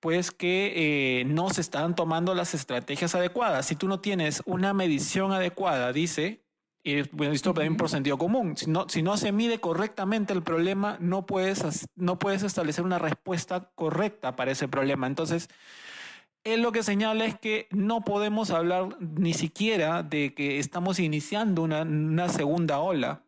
Pues 0.01 0.31
que 0.31 1.21
eh, 1.21 1.25
no 1.25 1.49
se 1.49 1.61
están 1.61 1.95
tomando 1.95 2.35
las 2.35 2.53
estrategias 2.53 3.15
adecuadas. 3.15 3.67
Si 3.67 3.75
tú 3.77 3.87
no 3.87 4.01
tienes 4.01 4.43
una 4.45 4.73
medición 4.73 5.31
adecuada, 5.31 5.93
dice, 5.93 6.43
y 6.83 7.03
bueno, 7.13 7.33
esto 7.33 7.53
también 7.53 7.77
por 7.77 7.89
sentido 7.89 8.17
común. 8.17 8.57
Si 8.57 8.69
no, 8.69 8.89
si 8.89 9.01
no 9.01 9.15
se 9.15 9.31
mide 9.31 9.59
correctamente 9.59 10.33
el 10.33 10.43
problema, 10.43 10.97
no 10.99 11.25
puedes, 11.25 11.87
no 11.95 12.19
puedes 12.19 12.43
establecer 12.43 12.83
una 12.83 12.99
respuesta 12.99 13.71
correcta 13.75 14.35
para 14.35 14.51
ese 14.51 14.67
problema. 14.67 15.07
Entonces, 15.07 15.49
él 16.53 16.61
lo 16.61 16.71
que 16.71 16.81
señala 16.81 17.25
es 17.25 17.37
que 17.37 17.67
no 17.71 18.01
podemos 18.01 18.51
hablar 18.51 18.95
ni 18.99 19.33
siquiera 19.33 20.01
de 20.01 20.33
que 20.33 20.59
estamos 20.59 20.99
iniciando 20.99 21.61
una, 21.61 22.29
segunda 22.29 22.79
ola 22.79 23.23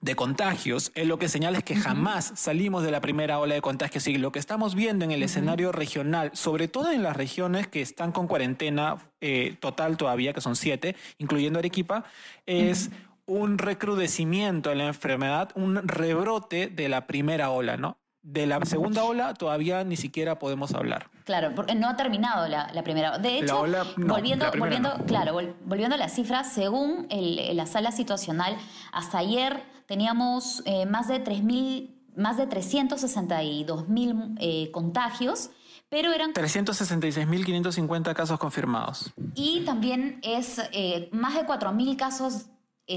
de 0.00 0.14
contagios, 0.14 0.92
él 0.94 1.08
lo 1.08 1.18
que 1.18 1.28
señala 1.28 1.58
es 1.58 1.64
que 1.64 1.74
jamás 1.74 2.32
salimos 2.36 2.82
de 2.82 2.90
la 2.90 3.00
primera 3.00 3.38
ola 3.40 3.54
de 3.54 3.60
contagios. 3.60 4.06
Y 4.06 4.18
lo 4.18 4.32
que 4.32 4.38
estamos 4.38 4.74
viendo 4.74 5.04
en 5.04 5.10
el 5.10 5.22
escenario 5.22 5.72
regional, 5.72 6.30
sobre 6.34 6.68
todo 6.68 6.92
en 6.92 7.02
las 7.02 7.16
regiones 7.16 7.66
que 7.66 7.82
están 7.82 8.12
con 8.12 8.26
cuarentena 8.26 8.98
eh, 9.20 9.56
total 9.60 9.96
todavía, 9.96 10.32
que 10.32 10.40
son 10.40 10.56
siete, 10.56 10.96
incluyendo 11.18 11.58
Arequipa, 11.58 12.04
es 12.46 12.90
un 13.26 13.58
recrudecimiento 13.58 14.70
de 14.70 14.76
la 14.76 14.86
enfermedad, 14.86 15.50
un 15.54 15.76
rebrote 15.86 16.68
de 16.68 16.88
la 16.88 17.06
primera 17.06 17.50
ola, 17.50 17.76
¿no? 17.76 17.98
De 18.26 18.44
la 18.44 18.58
segunda 18.64 19.04
ola 19.04 19.34
todavía 19.34 19.84
ni 19.84 19.94
siquiera 19.94 20.36
podemos 20.40 20.74
hablar. 20.74 21.10
Claro, 21.24 21.54
porque 21.54 21.76
no 21.76 21.88
ha 21.88 21.94
terminado 21.96 22.48
la, 22.48 22.82
primera. 22.82 23.18
De 23.18 23.38
hecho, 23.38 23.64
volviendo, 23.98 24.50
volviendo, 24.58 24.92
claro, 25.06 25.32
volviendo 25.64 25.94
a 25.94 25.98
las 25.98 26.12
cifras, 26.12 26.52
según 26.52 27.06
la 27.08 27.66
sala 27.66 27.92
situacional, 27.92 28.56
hasta 28.90 29.18
ayer 29.18 29.62
teníamos 29.86 30.60
eh, 30.64 30.86
más 30.86 31.06
de 31.06 31.22
3.000, 31.22 31.94
más 32.16 32.36
de 32.36 32.48
362.000 32.48 34.36
eh, 34.40 34.72
contagios. 34.72 35.50
Pero 35.88 36.12
eran 36.12 36.32
366.550 36.32 38.12
casos 38.12 38.40
confirmados. 38.40 39.12
Y 39.36 39.60
también 39.64 40.18
es 40.24 40.60
eh, 40.72 41.08
más 41.12 41.34
de 41.34 41.46
4.000 41.46 41.96
casos 41.96 42.46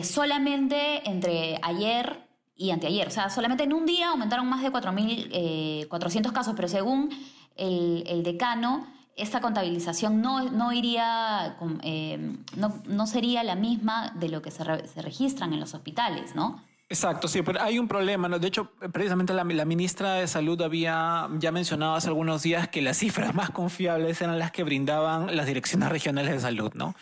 solamente 0.02 1.08
entre 1.08 1.60
ayer 1.62 2.29
y 2.60 2.72
anteayer. 2.72 3.08
O 3.08 3.12
sea, 3.12 3.30
solamente 3.30 3.64
en 3.64 3.74
un 3.74 3.86
día 3.86 4.10
aumentaron 4.10 4.46
más 4.48 4.62
de 4.62 4.70
4.400 4.70 5.30
eh, 5.32 6.34
casos, 6.34 6.54
pero 6.56 6.68
según 6.68 7.10
el, 7.56 8.22
decano, 8.22 8.86
esta 9.16 9.40
contabilización 9.40 10.22
no, 10.22 10.44
no 10.52 10.74
iría, 10.74 11.58
eh, 11.84 12.36
no, 12.58 13.08
sería 13.08 13.44
la 13.44 13.56
misma 13.56 14.14
de 14.20 14.28
lo 14.28 14.42
que 14.42 14.52
se, 14.52 14.64
registran 15.02 15.54
en 15.54 15.62
los 15.62 15.74
hospitales, 15.74 16.36
¿no? 16.36 16.62
Exacto, 16.90 17.28
sí, 17.28 17.44
pero 17.44 17.62
hay 17.62 17.80
un 17.80 17.88
problema. 17.88 18.28
¿no? 18.28 18.40
De 18.40 18.48
hecho, 18.48 18.72
precisamente 18.92 19.34
la, 19.34 19.44
la, 19.46 19.66
ministra 19.66 20.16
de 20.16 20.28
Salud 20.28 20.60
había 20.62 21.30
ya 21.38 21.52
mencionado 21.52 21.96
hace 21.96 22.08
algunos 22.08 22.44
días 22.44 22.68
que 22.68 22.82
las 22.82 22.98
cifras 22.98 23.34
más 23.34 23.52
confiables 23.52 24.22
eran 24.22 24.38
las 24.38 24.52
que 24.52 24.64
brindaban 24.64 25.34
las 25.38 25.46
direcciones 25.46 25.90
regionales 25.90 26.34
de 26.34 26.40
salud, 26.40 26.72
¿no? 26.74 26.96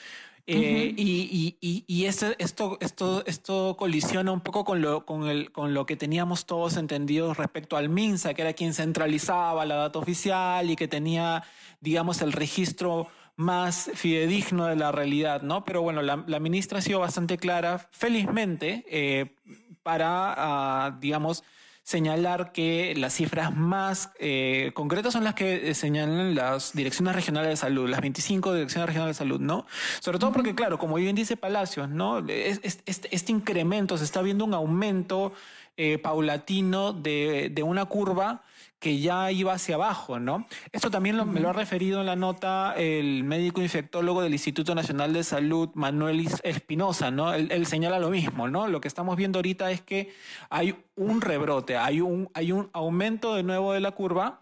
Eh, 0.49 0.93
y, 0.95 1.57
y, 1.59 1.83
y 1.87 2.05
esto, 2.05 2.27
esto, 2.39 2.77
esto, 2.79 3.25
esto 3.25 3.75
colisiona 3.77 4.31
un 4.31 4.39
poco 4.39 4.63
con 4.63 4.81
lo, 4.81 5.05
con, 5.05 5.27
el, 5.27 5.51
con 5.51 5.73
lo 5.73 5.85
que 5.85 5.97
teníamos 5.97 6.45
todos 6.45 6.77
entendidos 6.77 7.35
respecto 7.35 7.75
al 7.75 7.89
MINSA, 7.89 8.33
que 8.33 8.43
era 8.43 8.53
quien 8.53 8.73
centralizaba 8.73 9.65
la 9.65 9.75
data 9.75 9.99
oficial 9.99 10.69
y 10.71 10.77
que 10.77 10.87
tenía, 10.87 11.43
digamos, 11.81 12.21
el 12.21 12.31
registro 12.31 13.09
más 13.35 13.91
fidedigno 13.93 14.65
de 14.65 14.77
la 14.77 14.93
realidad, 14.93 15.41
¿no? 15.41 15.65
Pero 15.65 15.81
bueno, 15.81 16.01
la, 16.01 16.23
la 16.25 16.39
ministra 16.39 16.79
ha 16.79 16.81
sido 16.81 16.99
bastante 16.99 17.37
clara, 17.37 17.87
felizmente, 17.91 18.85
eh, 18.89 19.35
para, 19.83 20.33
ah, 20.37 20.97
digamos, 20.99 21.43
señalar 21.87 22.51
que 22.51 22.93
las 22.97 23.13
cifras 23.13 23.55
más 23.55 24.11
eh, 24.19 24.71
concretas 24.73 25.13
son 25.13 25.23
las 25.23 25.35
que 25.35 25.69
eh, 25.69 25.73
señalan 25.73 26.35
las 26.35 26.73
direcciones 26.73 27.15
regionales 27.15 27.49
de 27.51 27.55
salud, 27.55 27.87
las 27.87 28.01
25 28.01 28.53
direcciones 28.53 28.87
regionales 28.87 29.15
de 29.15 29.19
salud, 29.19 29.39
¿no? 29.39 29.65
Sobre 30.01 30.19
todo 30.19 30.33
porque, 30.33 30.53
claro, 30.53 30.77
como 30.79 30.95
bien 30.95 31.15
dice 31.15 31.37
Palacios, 31.37 31.87
¿no? 31.87 32.19
este, 32.27 33.31
incremento, 33.31 33.97
se 33.97 34.03
está 34.03 34.21
viendo 34.21 34.43
un 34.43 34.53
aumento 34.53 35.31
eh, 35.77 35.97
paulatino 35.97 36.91
de, 36.91 37.51
de 37.53 37.63
una 37.63 37.85
curva 37.85 38.43
que 38.79 38.99
ya 38.99 39.31
iba 39.31 39.53
hacia 39.53 39.75
abajo, 39.75 40.19
¿no? 40.19 40.45
Esto 40.71 40.91
también 40.91 41.17
me 41.31 41.39
lo 41.39 41.49
ha 41.49 41.53
referido 41.53 41.99
en 41.99 42.05
la 42.05 42.15
nota 42.15 42.75
el 42.77 43.23
médico 43.23 43.61
infectólogo 43.61 44.21
del 44.21 44.33
Instituto 44.33 44.75
Nacional 44.75 45.13
de 45.13 45.23
Salud, 45.23 45.69
Manuel 45.73 46.27
Espinosa, 46.43 47.09
¿no? 47.09 47.33
Él, 47.33 47.65
señala 47.65 47.97
lo 47.97 48.09
mismo, 48.09 48.47
¿no? 48.47 48.67
Lo 48.67 48.79
que 48.79 48.87
estamos 48.87 49.17
viendo 49.17 49.39
ahorita 49.39 49.71
es 49.71 49.81
que 49.81 50.13
hay 50.49 50.75
un 50.95 51.21
rebrote, 51.21 51.77
hay 51.77 52.01
un, 52.01 52.29
hay 52.33 52.51
un 52.51 52.69
aumento 52.73 53.35
de 53.35 53.43
nuevo 53.43 53.73
de 53.73 53.79
la 53.79 53.91
curva 53.91 54.41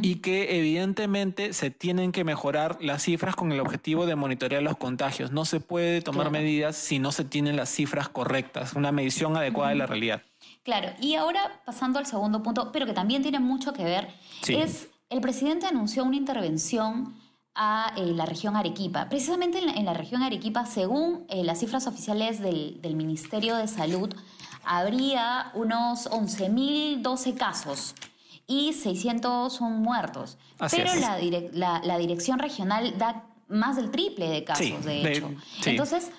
y 0.00 0.16
que 0.16 0.58
evidentemente 0.58 1.52
se 1.52 1.70
tienen 1.70 2.12
que 2.12 2.24
mejorar 2.24 2.78
las 2.80 3.02
cifras 3.02 3.34
con 3.34 3.50
el 3.50 3.60
objetivo 3.60 4.06
de 4.06 4.14
monitorear 4.14 4.62
los 4.62 4.76
contagios. 4.76 5.32
No 5.32 5.44
se 5.44 5.60
puede 5.60 6.02
tomar 6.02 6.30
medidas 6.30 6.76
si 6.76 6.98
no 6.98 7.10
se 7.10 7.24
tienen 7.24 7.56
las 7.56 7.68
cifras 7.68 8.08
correctas, 8.08 8.74
una 8.74 8.92
medición 8.92 9.36
adecuada 9.36 9.70
de 9.70 9.76
la 9.76 9.86
realidad. 9.86 10.22
Claro, 10.62 10.92
y 11.00 11.14
ahora 11.14 11.60
pasando 11.64 11.98
al 11.98 12.06
segundo 12.06 12.42
punto, 12.42 12.70
pero 12.70 12.86
que 12.86 12.92
también 12.92 13.22
tiene 13.22 13.40
mucho 13.40 13.72
que 13.72 13.84
ver, 13.84 14.08
es 14.46 14.88
el 15.10 15.20
presidente 15.20 15.66
anunció 15.66 16.04
una 16.04 16.16
intervención 16.16 17.14
a 17.54 17.92
eh, 17.96 18.06
la 18.06 18.26
región 18.26 18.56
Arequipa. 18.56 19.08
Precisamente 19.08 19.58
en 19.58 19.84
la, 19.84 19.92
región 19.92 20.22
Arequipa, 20.22 20.64
según 20.64 21.26
eh, 21.28 21.44
las 21.44 21.60
cifras 21.60 21.86
oficiales 21.86 22.40
del, 22.40 22.94
Ministerio 22.94 23.56
de 23.56 23.68
Salud, 23.68 24.14
habría 24.64 25.50
unos 25.54 26.08
11.012 26.10 27.36
casos 27.36 27.94
y 28.46 28.72
600 28.72 29.52
son 29.52 29.82
muertos. 29.82 30.38
pero 30.70 30.90
la, 30.94 31.80
la, 31.84 31.98
dirección 31.98 32.38
regional 32.38 32.96
da 32.96 33.26
más 33.48 33.76
del 33.76 33.90
triple 33.90 34.28
de 34.28 34.44
casos, 34.44 34.84
de 34.84 35.12
hecho. 35.12 35.30
Entonces, 35.66 36.10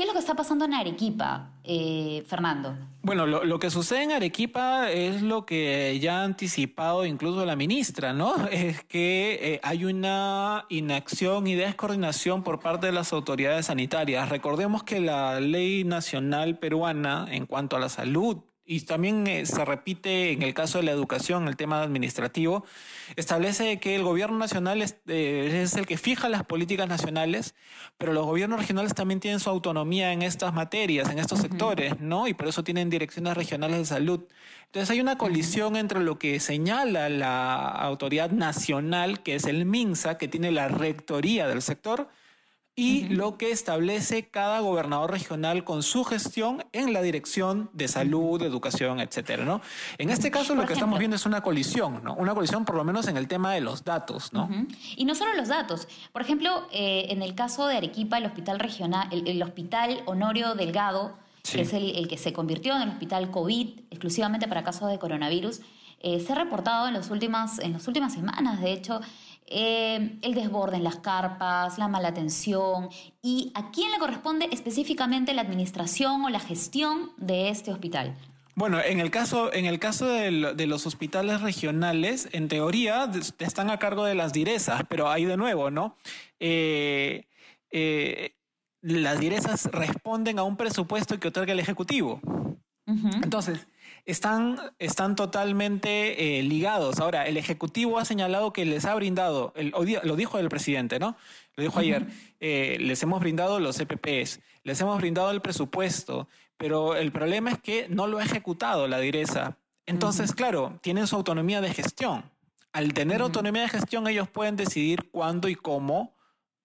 ¿Qué 0.00 0.04
es 0.04 0.08
lo 0.08 0.14
que 0.14 0.20
está 0.20 0.34
pasando 0.34 0.64
en 0.64 0.72
Arequipa, 0.72 1.50
eh, 1.62 2.24
Fernando? 2.26 2.74
Bueno, 3.02 3.26
lo, 3.26 3.58
que 3.58 3.68
sucede 3.68 4.04
en 4.04 4.12
Arequipa 4.12 4.90
es 4.90 5.20
lo 5.20 5.44
que 5.44 5.98
ya 6.00 6.22
ha 6.22 6.24
anticipado 6.24 7.04
incluso 7.04 7.44
la 7.44 7.54
ministra, 7.54 8.14
¿no? 8.14 8.34
Es 8.50 8.82
que 8.82 9.38
eh, 9.42 9.60
hay 9.62 9.84
una 9.84 10.64
inacción 10.70 11.46
y 11.46 11.54
descoordinación 11.54 12.42
por 12.42 12.60
parte 12.60 12.86
de 12.86 12.92
las 12.92 13.12
autoridades 13.12 13.66
sanitarias. 13.66 14.30
Recordemos 14.30 14.84
que 14.84 15.00
la 15.00 15.38
ley 15.38 15.84
nacional 15.84 16.58
peruana 16.58 17.26
en 17.30 17.44
cuanto 17.44 17.76
a 17.76 17.78
la 17.78 17.90
salud 17.90 18.38
y 18.70 18.82
también 18.82 19.26
eh, 19.26 19.46
se 19.46 19.64
repite 19.64 20.30
en 20.30 20.42
el 20.42 20.54
caso 20.54 20.78
de 20.78 20.84
la 20.84 20.92
educación, 20.92 21.48
el 21.48 21.56
tema 21.56 21.82
administrativo, 21.82 22.64
establece 23.16 23.80
que 23.80 23.96
el 23.96 24.04
gobierno 24.04 24.38
nacional 24.38 24.80
eh, 24.80 25.60
es, 25.64 25.74
el 25.74 25.86
que 25.86 25.96
fija 25.96 26.28
las 26.28 26.44
políticas 26.44 26.88
nacionales, 26.88 27.56
pero 27.98 28.12
los 28.12 28.24
gobiernos 28.24 28.60
regionales 28.60 28.94
también 28.94 29.18
tienen 29.18 29.40
su 29.40 29.50
autonomía 29.50 30.12
en 30.12 30.22
estas 30.22 30.54
materias, 30.54 31.10
en 31.10 31.18
estos 31.18 31.40
sectores, 31.40 31.98
¿no? 31.98 32.28
Y 32.28 32.34
por 32.34 32.46
eso 32.46 32.62
tienen 32.62 32.90
direcciones 32.90 33.36
regionales 33.36 33.78
de 33.78 33.86
salud. 33.86 34.20
Entonces 34.66 34.88
hay 34.90 35.00
una 35.00 35.18
colisión 35.18 35.74
entre 35.74 35.98
lo 35.98 36.20
que 36.20 36.38
señala 36.38 37.08
la 37.08 37.66
autoridad 37.66 38.30
nacional, 38.30 39.24
que 39.24 39.34
es 39.34 39.46
el 39.46 39.64
MINSA, 39.66 40.16
que 40.16 40.28
tiene 40.28 40.52
la 40.52 40.68
rectoría 40.68 41.48
del 41.48 41.60
sector, 41.60 42.08
y 42.80 43.08
lo 43.10 43.36
que 43.36 43.50
establece 43.50 44.28
cada 44.28 44.60
gobernador 44.60 45.10
regional 45.10 45.64
con 45.64 45.82
su 45.82 46.02
gestión 46.02 46.64
en 46.72 46.94
la 46.94 47.02
dirección 47.02 47.68
de 47.74 47.88
salud, 47.88 48.40
educación, 48.40 49.00
etcétera, 49.00 49.44
¿no? 49.44 49.60
En 49.98 50.08
este 50.08 50.30
caso 50.30 50.54
lo 50.54 50.64
que 50.64 50.72
estamos 50.72 50.98
viendo 50.98 51.14
es 51.14 51.26
una 51.26 51.42
colisión, 51.42 52.00
¿no? 52.02 52.14
Una 52.14 52.34
colisión 52.34 52.64
por 52.64 52.76
lo 52.76 52.84
menos 52.84 53.06
en 53.06 53.18
el 53.18 53.28
tema 53.28 53.52
de 53.52 53.60
los 53.60 53.84
datos, 53.84 54.32
¿no? 54.32 54.48
Y 54.96 55.04
no 55.04 55.14
solo 55.14 55.34
los 55.34 55.48
datos. 55.48 55.88
Por 56.10 56.22
ejemplo, 56.22 56.68
eh, 56.72 57.08
en 57.10 57.20
el 57.20 57.34
caso 57.34 57.66
de 57.66 57.76
Arequipa, 57.76 58.16
el 58.16 58.24
hospital 58.24 58.58
regional, 58.58 59.08
el, 59.10 59.42
hospital 59.42 60.02
Honorio 60.06 60.54
Delgado, 60.54 61.18
que 61.52 61.60
es 61.60 61.74
el, 61.74 62.08
que 62.08 62.16
se 62.16 62.32
convirtió 62.32 62.74
en 62.76 62.82
el 62.82 62.88
hospital 62.88 63.30
COVID 63.30 63.80
exclusivamente 63.90 64.48
para 64.48 64.64
casos 64.64 64.90
de 64.90 64.98
coronavirus, 64.98 65.60
eh, 66.02 66.18
se 66.18 66.32
ha 66.32 66.36
reportado 66.36 66.88
en, 66.88 66.94
los 66.94 67.10
últimas, 67.10 67.58
en 67.58 67.74
las 67.74 67.86
últimas 67.86 68.14
semanas, 68.14 68.62
de 68.62 68.72
hecho, 68.72 69.02
eh, 69.50 70.18
el 70.22 70.34
desborde 70.34 70.76
en 70.76 70.84
las 70.84 70.96
carpas, 70.96 71.76
la 71.76 71.88
mala 71.88 72.08
atención 72.08 72.88
y 73.20 73.50
a 73.54 73.70
quién 73.72 73.90
le 73.90 73.98
corresponde 73.98 74.48
específicamente 74.52 75.34
la 75.34 75.42
administración 75.42 76.24
o 76.24 76.30
la 76.30 76.40
gestión 76.40 77.10
de 77.16 77.48
este 77.48 77.72
hospital. 77.72 78.16
Bueno, 78.54 78.80
en 78.80 79.00
el 79.00 79.10
caso, 79.10 79.52
en 79.52 79.66
el 79.66 79.78
caso 79.78 80.06
de, 80.06 80.66
los 80.66 80.86
hospitales 80.86 81.40
regionales, 81.40 82.28
en 82.32 82.48
teoría 82.48 83.10
están 83.38 83.70
a 83.70 83.78
cargo 83.78 84.04
de 84.04 84.14
las 84.14 84.32
direzas, 84.32 84.82
pero 84.88 85.08
ahí 85.08 85.24
de 85.24 85.36
nuevo, 85.36 85.70
¿no? 85.70 85.96
Eh, 86.38 87.26
eh, 87.70 88.34
las 88.82 89.18
direzas 89.18 89.66
responden 89.72 90.38
a 90.38 90.42
un 90.42 90.56
presupuesto 90.56 91.18
que 91.18 91.28
otorga 91.28 91.52
el 91.52 91.60
Ejecutivo. 91.60 92.20
Entonces, 93.22 93.66
están, 94.04 94.58
están 94.78 95.16
totalmente 95.16 96.38
eh, 96.38 96.42
ligados. 96.42 97.00
Ahora, 97.00 97.26
el 97.26 97.36
Ejecutivo 97.36 97.98
ha 97.98 98.04
señalado 98.04 98.52
que 98.52 98.64
les 98.64 98.84
ha 98.84 98.94
brindado, 98.94 99.52
el, 99.56 99.72
lo 100.02 100.16
dijo 100.16 100.38
el 100.38 100.48
presidente, 100.48 100.98
¿no? 100.98 101.16
Lo 101.56 101.64
dijo 101.64 101.78
ayer, 101.78 102.06
eh, 102.40 102.78
les 102.80 103.02
hemos 103.02 103.20
brindado 103.20 103.60
los 103.60 103.78
EPPs, 103.80 104.40
les 104.62 104.80
hemos 104.80 104.98
brindado 104.98 105.30
el 105.30 105.40
presupuesto, 105.40 106.28
pero 106.56 106.96
el 106.96 107.12
problema 107.12 107.50
es 107.50 107.58
que 107.58 107.88
no 107.88 108.06
lo 108.06 108.18
ha 108.18 108.24
ejecutado 108.24 108.88
la 108.88 108.98
direza. 108.98 109.56
Entonces, 109.86 110.32
claro, 110.32 110.78
tienen 110.82 111.06
su 111.06 111.16
autonomía 111.16 111.60
de 111.60 111.72
gestión. 111.74 112.24
Al 112.72 112.92
tener 112.92 113.20
autonomía 113.20 113.62
de 113.62 113.68
gestión, 113.68 114.06
ellos 114.06 114.28
pueden 114.28 114.56
decidir 114.56 115.10
cuándo 115.10 115.48
y 115.48 115.56
cómo 115.56 116.14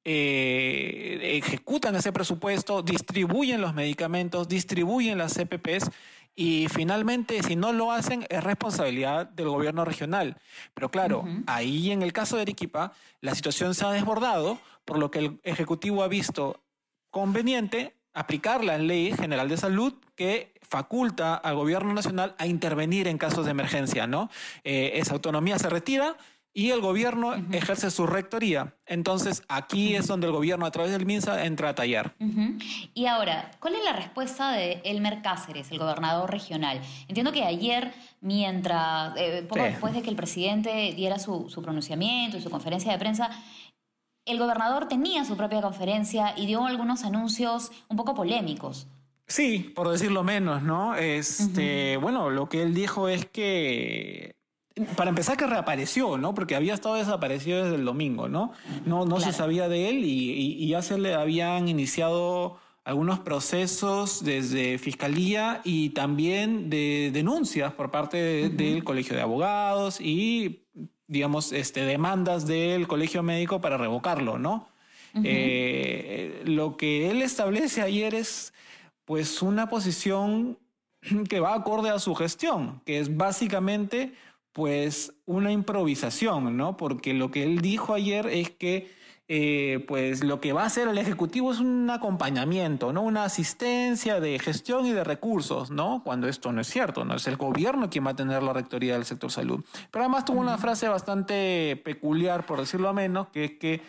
eh, 0.08 1.42
ejecutan 1.44 1.96
ese 1.96 2.12
presupuesto, 2.12 2.84
distribuyen 2.84 3.60
los 3.60 3.74
medicamentos, 3.74 4.48
distribuyen 4.48 5.18
las 5.18 5.36
EPPs 5.36 5.90
y 6.36 6.68
finalmente, 6.68 7.42
si 7.44 7.56
no 7.56 7.72
lo 7.72 7.92
hacen, 7.92 8.26
es 8.30 8.44
responsabilidad 8.44 9.26
del 9.28 9.48
gobierno 9.48 9.86
regional. 9.86 10.38
Pero 10.74 10.92
claro, 10.92 11.24
ahí 11.48 11.92
en 11.92 12.02
el 12.02 12.12
caso 12.12 12.36
de 12.36 12.42
Arequipa, 12.42 12.92
la 13.22 13.34
situación 13.36 13.74
se 13.74 13.86
ha 13.86 13.92
desbordado, 13.92 14.60
por 14.84 15.00
lo 15.00 15.12
que 15.12 15.20
el 15.20 15.40
Ejecutivo 15.44 16.04
ha 16.04 16.08
visto 16.10 16.62
conveniente 17.10 17.96
aplicar 18.14 18.64
la 18.64 18.78
Ley 18.78 19.14
General 19.14 19.48
de 19.48 19.58
Salud 19.58 19.94
que 20.16 20.54
faculta 20.62 21.36
al 21.36 21.56
gobierno 21.56 21.94
nacional 21.94 22.36
a 22.38 22.48
intervenir 22.48 23.08
en 23.08 23.18
casos 23.18 23.46
de 23.46 23.52
emergencia, 23.52 24.08
¿no? 24.08 24.30
Eh, 24.64 24.94
esa 24.96 25.14
autonomía 25.14 25.60
se 25.60 25.70
retira 25.70 26.18
y 26.58 26.72
el 26.72 26.80
gobierno 26.80 27.36
ejerce 27.52 27.92
su 27.92 28.08
rectoría. 28.08 28.78
Entonces, 28.86 29.44
aquí 29.50 29.94
es 29.94 30.08
donde 30.08 30.28
el 30.28 30.34
gobierno, 30.34 30.66
a 30.66 30.72
través 30.72 30.94
del 30.94 31.06
MINSA, 31.06 31.44
entra 31.46 31.70
a 31.70 31.76
tallar. 31.76 32.16
Y 32.94 33.08
ahora, 33.08 33.52
¿cuál 33.60 33.76
es 33.76 33.84
la 33.84 33.92
respuesta 33.92 34.54
de 34.54 34.82
Elmer 34.86 35.22
Cáceres, 35.22 35.70
el 35.72 35.80
gobernador 35.80 36.32
regional? 36.32 36.80
Entiendo 37.10 37.34
que 37.34 37.44
ayer, 37.44 37.94
mientras, 38.22 39.18
eh, 39.18 39.46
poco 39.48 39.64
después 39.64 39.94
de 39.94 40.02
que 40.02 40.10
el 40.10 40.16
presidente 40.16 40.94
diera 40.96 41.20
su, 41.20 41.50
su 41.50 41.62
pronunciamiento 41.62 42.38
y 42.38 42.42
su 42.42 42.50
conferencia 42.50 42.94
de 42.94 43.00
prensa, 43.00 43.32
el 44.24 44.40
gobernador 44.40 44.88
tenía 44.88 45.26
su 45.26 45.36
propia 45.36 45.62
conferencia 45.62 46.36
y 46.38 46.46
dio 46.46 46.66
algunos 46.66 47.04
anuncios 47.04 47.74
un 47.90 47.98
poco 47.98 48.16
polémicos. 48.16 48.88
Sí, 49.28 49.74
por 49.76 49.90
decirlo 49.90 50.24
menos, 50.24 50.64
¿no? 50.64 50.96
Este, 50.96 51.98
Bueno, 51.98 52.30
lo 52.30 52.48
que 52.48 52.62
él 52.62 52.74
dijo 52.74 53.10
es 53.10 53.26
que 53.26 54.36
para 54.98 55.10
empezar 55.10 55.38
que 55.38 55.48
reapareció, 55.48 56.18
¿no? 56.18 56.34
Porque 56.34 56.56
había 56.56 56.74
estado 56.74 56.96
desaparecido 56.96 57.64
desde 57.64 57.76
el 57.76 57.86
domingo, 57.86 58.28
¿no? 58.28 58.52
No, 58.86 59.06
no 59.06 59.20
se 59.22 59.32
sabía 59.32 59.70
de 59.70 59.90
él 59.90 60.04
y, 60.04 60.68
ya 60.68 60.82
se 60.82 60.98
le 60.98 61.14
habían 61.14 61.70
iniciado 61.70 62.58
algunos 62.84 63.20
procesos 63.20 64.24
desde 64.24 64.78
fiscalía 64.78 65.62
y 65.64 65.90
también 65.90 66.70
de 66.70 67.10
denuncias 67.14 67.74
por 67.74 67.90
parte 67.90 68.50
del 68.50 68.84
Colegio 68.84 69.16
de 69.16 69.22
Abogados 69.22 70.02
y, 70.02 70.66
digamos, 71.08 71.54
este, 71.54 71.86
demandas 71.86 72.46
del 72.46 72.88
Colegio 72.88 73.24
Médico 73.24 73.62
para 73.62 73.78
revocarlo, 73.78 74.38
¿no? 74.38 74.68
Eh, 75.24 76.42
lo 76.44 76.76
que 76.76 77.10
él 77.10 77.22
establece 77.22 77.82
ayer 77.82 78.14
es, 78.14 78.54
pues, 79.06 79.42
una 79.42 79.70
posición 79.70 80.58
que 81.30 81.40
va 81.40 81.54
acorde 81.54 81.90
a 81.90 82.00
su 82.00 82.14
gestión, 82.16 82.82
que 82.86 83.00
es 83.00 83.16
básicamente 83.16 84.14
pues 84.56 85.12
una 85.26 85.52
improvisación, 85.52 86.56
¿no? 86.56 86.78
Porque 86.78 87.14
lo 87.14 87.30
que 87.30 87.44
él 87.44 87.60
dijo 87.60 87.94
ayer 87.94 88.28
es 88.28 88.52
que 88.52 88.90
eh, 89.28 89.84
pues 89.86 90.24
lo 90.24 90.40
que 90.40 90.54
va 90.54 90.64
a 90.64 90.68
hacer 90.68 90.88
el 90.88 90.98
Ejecutivo 90.98 91.52
es 91.52 91.60
un 91.60 91.90
acompañamiento, 91.90 92.94
¿no? 92.94 93.02
Una 93.02 93.26
asistencia 93.26 94.22
de 94.22 94.40
gestión 94.40 94.86
y 94.86 94.94
de 94.94 95.04
recursos, 95.04 95.72
¿no? 95.72 96.04
Cuando 96.06 96.30
esto 96.30 96.54
no 96.54 96.62
es 96.62 96.68
cierto, 96.68 97.04
¿no? 97.04 97.16
Es 97.16 97.28
el 97.28 97.36
gobierno 97.36 97.90
quien 97.90 98.06
va 98.06 98.12
a 98.12 98.16
tener 98.16 98.42
la 98.44 98.54
rectoría 98.54 98.94
del 98.94 99.04
sector 99.04 99.30
salud. 99.30 99.62
Pero 99.92 100.06
además 100.06 100.24
tuvo 100.24 100.40
una 100.40 100.58
frase 100.58 100.88
bastante 100.88 101.76
peculiar, 101.84 102.46
por 102.46 102.62
decirlo 102.62 102.94
menos, 102.94 103.28
que 103.28 103.44
es 103.44 103.52
que 103.60 103.82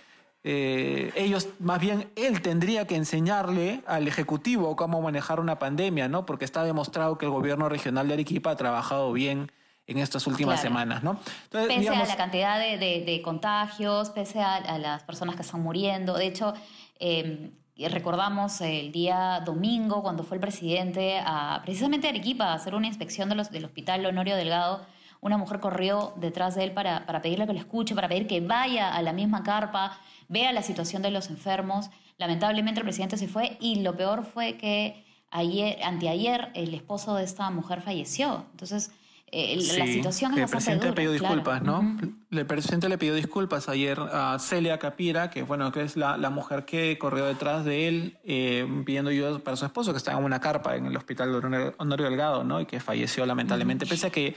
eh, 0.42 1.12
ellos, 1.14 1.48
más 1.60 1.78
bien 1.78 2.08
él 2.16 2.42
tendría 2.42 2.88
que 2.88 2.96
enseñarle 2.96 3.84
al 3.86 4.08
Ejecutivo 4.08 4.74
cómo 4.74 5.00
manejar 5.00 5.38
una 5.38 5.60
pandemia, 5.60 6.08
¿no? 6.08 6.26
Porque 6.26 6.44
está 6.44 6.64
demostrado 6.64 7.18
que 7.18 7.26
el 7.26 7.30
gobierno 7.30 7.68
regional 7.68 8.08
de 8.08 8.14
Arequipa 8.14 8.50
ha 8.50 8.56
trabajado 8.56 9.12
bien 9.12 9.52
en 9.86 9.98
estas 9.98 10.26
últimas 10.26 10.60
semanas, 10.60 11.02
¿no? 11.02 11.20
pese 11.50 11.88
a 11.88 12.04
la 12.04 12.16
cantidad 12.16 12.58
de, 12.58 13.20
contagios, 13.22 14.10
pese 14.10 14.40
a, 14.40 14.78
las 14.78 15.04
personas 15.04 15.36
que 15.36 15.42
están 15.42 15.62
muriendo. 15.62 16.14
De 16.14 16.26
hecho, 16.26 16.54
em, 16.98 17.52
recordamos 17.78 18.60
el 18.62 18.90
día 18.90 19.42
domingo 19.44 20.02
cuando 20.02 20.24
fue 20.24 20.36
el 20.36 20.40
presidente 20.40 21.20
a 21.24 21.60
precisamente 21.64 22.08
a 22.08 22.10
Arequipa 22.10 22.46
a 22.46 22.54
hacer 22.54 22.74
una 22.74 22.88
inspección 22.88 23.28
de 23.28 23.36
los, 23.36 23.50
del 23.50 23.64
hospital 23.64 24.04
Honorio 24.06 24.36
Delgado. 24.36 24.84
Una 25.20 25.38
mujer 25.38 25.60
corrió 25.60 26.12
detrás 26.16 26.56
de 26.56 26.64
él 26.64 26.72
para, 26.72 27.06
para 27.06 27.22
pedirle 27.22 27.46
que 27.46 27.52
lo 27.52 27.58
escuche, 27.58 27.94
para 27.94 28.08
pedir 28.08 28.26
que 28.26 28.40
vaya 28.40 28.94
a 28.94 29.02
la 29.02 29.12
misma 29.12 29.42
carpa, 29.42 29.98
vea 30.28 30.52
la 30.52 30.62
situación 30.62 31.02
de 31.02 31.10
los 31.10 31.30
enfermos. 31.30 31.90
Lamentablemente 32.18 32.80
el 32.80 32.84
presidente 32.84 33.16
se 33.16 33.28
fue 33.28 33.56
y 33.60 33.82
lo 33.82 33.96
peor 33.96 34.24
fue 34.24 34.56
que 34.56 35.04
ayer, 35.30 35.82
anteayer, 35.82 36.50
el 36.54 36.74
esposo 36.74 37.14
de 37.14 37.24
esta 37.24 37.50
mujer 37.50 37.82
falleció. 37.82 38.46
Entonces, 38.52 38.90
eh, 39.38 39.56
la 39.76 39.86
situación 39.86 40.32
es 40.32 40.38
el 40.38 40.48
presidente 40.48 40.86
le 40.86 40.92
pidió 40.94 41.12
disculpas, 41.12 41.60
¿no? 41.60 41.98
El 42.30 42.46
presidente 42.46 42.88
le 42.88 42.96
pidió 42.96 43.14
disculpas 43.14 43.68
ayer 43.68 44.00
a 44.00 44.38
Celia 44.38 44.78
Capira, 44.78 45.28
que 45.28 45.42
bueno, 45.42 45.70
que 45.72 45.82
es 45.82 45.94
la, 45.94 46.16
mujer 46.30 46.64
que 46.64 46.96
corrió 46.96 47.26
detrás 47.26 47.62
de 47.66 47.86
él 47.86 48.16
eh, 48.24 48.66
pidiendo 48.86 49.10
ayuda 49.10 49.38
para 49.40 49.58
su 49.58 49.66
esposo, 49.66 49.92
que 49.92 49.98
estaba 49.98 50.18
en 50.18 50.24
una 50.24 50.40
carpa 50.40 50.76
en 50.76 50.86
el 50.86 50.96
hospital 50.96 51.32
de 51.32 51.74
Honorio 51.76 52.06
Delgado, 52.06 52.44
¿no? 52.44 52.62
Y 52.62 52.66
que 52.66 52.80
falleció 52.80 53.26
lamentablemente, 53.26 53.84
pese 53.84 54.06
a 54.06 54.10
que 54.10 54.34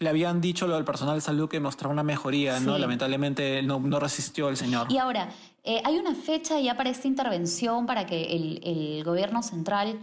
le 0.00 0.08
habían 0.08 0.40
dicho 0.40 0.66
lo 0.66 0.74
del 0.74 0.84
personal 0.84 1.14
de 1.14 1.20
salud 1.20 1.48
que 1.48 1.60
mostraba 1.60 1.92
una 1.92 2.02
mejoría, 2.02 2.58
¿no? 2.58 2.76
Lamentablemente 2.76 3.62
no, 3.62 3.78
no, 3.78 4.00
resistió 4.00 4.48
el 4.48 4.56
señor. 4.56 4.88
Y 4.90 4.98
ahora, 4.98 5.28
eh, 5.62 5.80
hay 5.84 5.96
una 5.96 6.16
fecha 6.16 6.58
ya 6.58 6.76
para 6.76 6.90
esta 6.90 7.06
intervención 7.06 7.86
para 7.86 8.04
que 8.04 8.34
el, 8.34 8.60
el 8.64 9.04
gobierno 9.04 9.44
central 9.44 10.00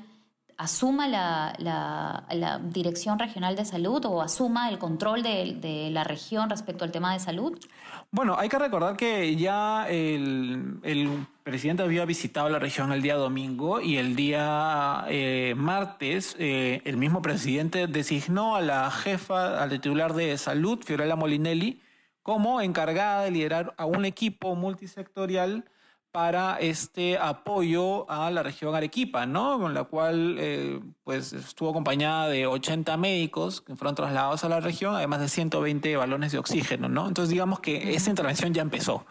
asuma 0.58 1.08
la, 1.08 2.60
Dirección 2.64 3.20
Regional 3.20 3.56
de 3.56 3.66
Salud 3.66 4.04
o 4.06 4.22
asuma 4.22 4.70
el 4.70 4.80
control 4.80 5.24
de, 5.24 5.90
la 5.92 6.04
región 6.04 6.50
respecto 6.50 6.84
al 6.84 6.92
tema 6.92 7.14
de 7.14 7.20
salud? 7.20 7.58
Bueno, 8.12 8.36
hay 8.38 8.50
que 8.50 8.58
recordar 8.58 8.98
que 8.98 9.36
ya 9.36 9.88
el, 9.88 10.80
presidente 11.44 11.84
había 11.84 12.06
visitado 12.06 12.50
la 12.50 12.60
región 12.60 12.92
el 12.92 13.02
día 13.02 13.16
domingo 13.16 13.80
y 13.80 13.98
el 13.98 14.16
día 14.16 15.06
eh, 15.08 15.54
martes 15.56 16.36
eh, 16.40 16.82
el 16.84 16.98
mismo 16.98 17.22
presidente 17.22 17.88
designó 17.88 18.56
a 18.56 18.62
la 18.62 18.92
jefa, 18.92 19.62
al 19.62 19.70
titular 19.70 20.14
de 20.14 20.38
salud, 20.38 20.84
Fiorella 20.84 21.16
Molinelli, 21.16 21.82
como 22.24 22.60
encargada 22.60 23.24
de 23.24 23.32
liderar 23.32 23.74
a 23.78 23.86
un 23.86 24.04
equipo 24.04 24.56
multisectorial 24.56 25.64
para 26.18 26.58
este 26.60 27.20
apoyo 27.20 28.10
a 28.10 28.32
la 28.32 28.42
región 28.42 28.74
Arequipa, 28.74 29.28
¿no? 29.28 29.60
Con 29.60 29.76
la 29.76 29.84
cual 29.84 30.38
eh, 30.40 30.80
pues 31.04 31.32
estuvo 31.32 31.70
acompañada 31.70 32.28
de 32.28 32.48
80 32.48 32.98
médicos 32.98 33.62
que 33.62 33.76
fueron 33.76 33.94
trasladados 33.94 34.44
a 34.44 34.50
la 34.50 34.60
región, 34.60 34.96
además 34.96 35.20
de 35.20 35.30
120 35.30 35.96
balones 35.96 36.32
de 36.32 36.40
oxígeno, 36.40 36.90
¿no? 36.90 37.08
Entonces 37.08 37.30
digamos 37.30 37.60
que 37.60 37.94
esa 37.94 38.10
intervención 38.10 38.52
ya 38.52 38.64
empezó. 38.64 39.06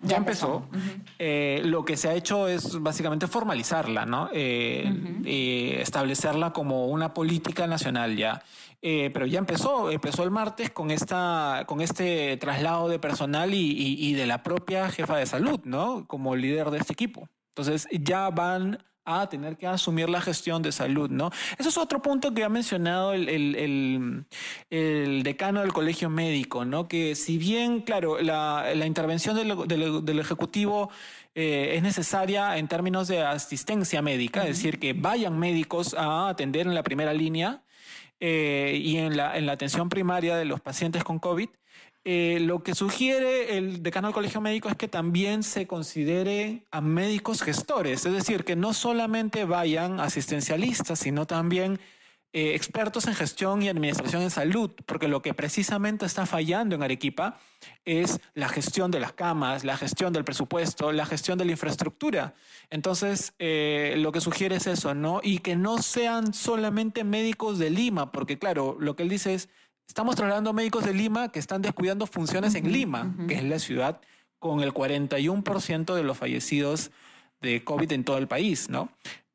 Ya, 0.00 0.16
empezó. 0.16 0.64
Eh, 1.18 1.60
lo 1.64 1.84
que 1.84 1.96
se 1.96 2.08
ha 2.08 2.14
hecho 2.14 2.46
es 2.46 2.80
básicamente 2.80 3.26
formalizarla, 3.26 4.06
¿no? 4.06 4.30
Eh, 4.32 5.80
establecerla 5.80 6.52
como 6.52 6.86
una 6.86 7.14
política 7.14 7.66
nacional 7.66 8.16
ya. 8.16 8.44
Eh, 8.80 9.10
pero 9.12 9.26
ya 9.26 9.40
empezó, 9.40 9.90
empezó 9.90 10.22
el 10.22 10.30
martes 10.30 10.70
con, 10.70 10.90
esta, 10.90 11.64
con 11.66 11.80
este 11.80 12.36
traslado 12.36 12.88
de 12.88 13.00
personal 13.00 13.52
y, 13.52 14.14
de 14.14 14.26
la 14.26 14.42
propia 14.42 14.88
jefa 14.90 15.16
de 15.16 15.26
salud, 15.26 15.60
¿no? 15.64 16.06
Como 16.06 16.36
líder 16.36 16.70
de 16.70 16.78
este 16.78 16.92
equipo. 16.92 17.28
Entonces 17.50 17.88
ya 17.90 18.30
van 18.30 18.78
a 19.04 19.28
tener 19.28 19.56
que 19.56 19.66
asumir 19.66 20.08
la 20.08 20.20
gestión 20.20 20.62
de 20.62 20.70
salud, 20.70 21.10
¿no? 21.10 21.30
Eso 21.56 21.70
es 21.70 21.78
otro 21.78 22.02
punto 22.02 22.34
que 22.34 22.44
ha 22.44 22.48
mencionado 22.48 23.14
el, 23.14 24.26
decano 24.70 25.62
del 25.62 25.72
colegio 25.72 26.08
médico, 26.10 26.64
¿no? 26.64 26.86
Que 26.86 27.16
si 27.16 27.38
bien, 27.38 27.80
claro, 27.80 28.20
la, 28.20 28.86
intervención 28.86 29.34
del, 29.34 30.18
Ejecutivo 30.20 30.90
eh, 31.34 31.72
es 31.74 31.82
necesaria 31.82 32.58
en 32.58 32.68
términos 32.68 33.08
de 33.08 33.22
asistencia 33.22 34.02
médica, 34.02 34.42
es 34.42 34.58
decir, 34.58 34.78
que 34.78 34.92
vayan 34.92 35.38
médicos 35.38 35.94
a 35.94 36.28
atender 36.28 36.66
en 36.66 36.74
la 36.74 36.82
primera 36.82 37.12
línea, 37.12 37.62
eh, 38.20 38.78
y 38.82 38.96
en 38.98 39.16
la, 39.16 39.36
en 39.36 39.46
la 39.46 39.52
atención 39.52 39.88
primaria 39.88 40.36
de 40.36 40.44
los 40.44 40.60
pacientes 40.60 41.04
con 41.04 41.18
COVID, 41.18 41.48
eh, 42.04 42.38
lo 42.40 42.62
que 42.62 42.74
sugiere 42.74 43.58
el 43.58 43.82
decano 43.82 44.08
del 44.08 44.14
Colegio 44.14 44.40
Médico 44.40 44.68
es 44.68 44.76
que 44.76 44.88
también 44.88 45.42
se 45.42 45.66
considere 45.66 46.66
a 46.70 46.80
médicos 46.80 47.42
gestores, 47.42 48.06
es 48.06 48.12
decir, 48.12 48.44
que 48.44 48.56
no 48.56 48.72
solamente 48.72 49.44
vayan 49.44 50.00
asistencialistas, 50.00 51.00
sino 51.00 51.26
también 51.26 51.80
eh, 52.38 52.54
expertos 52.54 53.08
en 53.08 53.16
gestión 53.16 53.62
y 53.62 53.68
administración 53.68 54.22
en 54.22 54.30
salud, 54.30 54.70
porque 54.86 55.08
lo 55.08 55.22
que 55.22 55.34
precisamente 55.34 56.06
está 56.06 56.24
fallando 56.24 56.76
en 56.76 56.84
Arequipa 56.84 57.40
es 57.84 58.20
la 58.34 58.48
gestión 58.48 58.92
de 58.92 59.00
las 59.00 59.12
camas, 59.12 59.64
la 59.64 59.76
gestión 59.76 60.12
del 60.12 60.22
presupuesto, 60.22 60.92
la 60.92 61.04
gestión 61.04 61.36
de 61.36 61.46
la 61.46 61.50
infraestructura. 61.50 62.34
Entonces, 62.70 63.34
eh, 63.40 63.96
lo 63.98 64.12
que 64.12 64.20
sugiere 64.20 64.54
es 64.54 64.68
eso, 64.68 64.94
¿no? 64.94 65.18
Y 65.20 65.38
que 65.38 65.56
no 65.56 65.82
sean 65.82 66.32
solamente 66.32 67.02
médicos 67.02 67.58
de 67.58 67.70
Lima, 67.70 68.12
porque 68.12 68.38
claro, 68.38 68.76
lo 68.78 68.94
que 68.94 69.02
él 69.02 69.08
dice 69.08 69.34
es, 69.34 69.48
estamos 69.88 70.14
trasladando 70.14 70.52
médicos 70.52 70.84
de 70.84 70.94
Lima 70.94 71.32
que 71.32 71.40
están 71.40 71.60
descuidando 71.60 72.06
funciones 72.06 72.54
en 72.54 72.70
Lima, 72.70 73.16
que 73.26 73.34
es 73.34 73.42
la 73.42 73.58
ciudad 73.58 74.00
con 74.38 74.60
el 74.60 74.72
41% 74.72 75.92
de 75.92 76.02
los 76.04 76.16
fallecidos 76.16 76.92
de 77.40 77.64
COVID 77.64 77.90
en 77.90 78.04
todo 78.04 78.18
el 78.18 78.28
país, 78.28 78.68
¿no? 78.68 78.90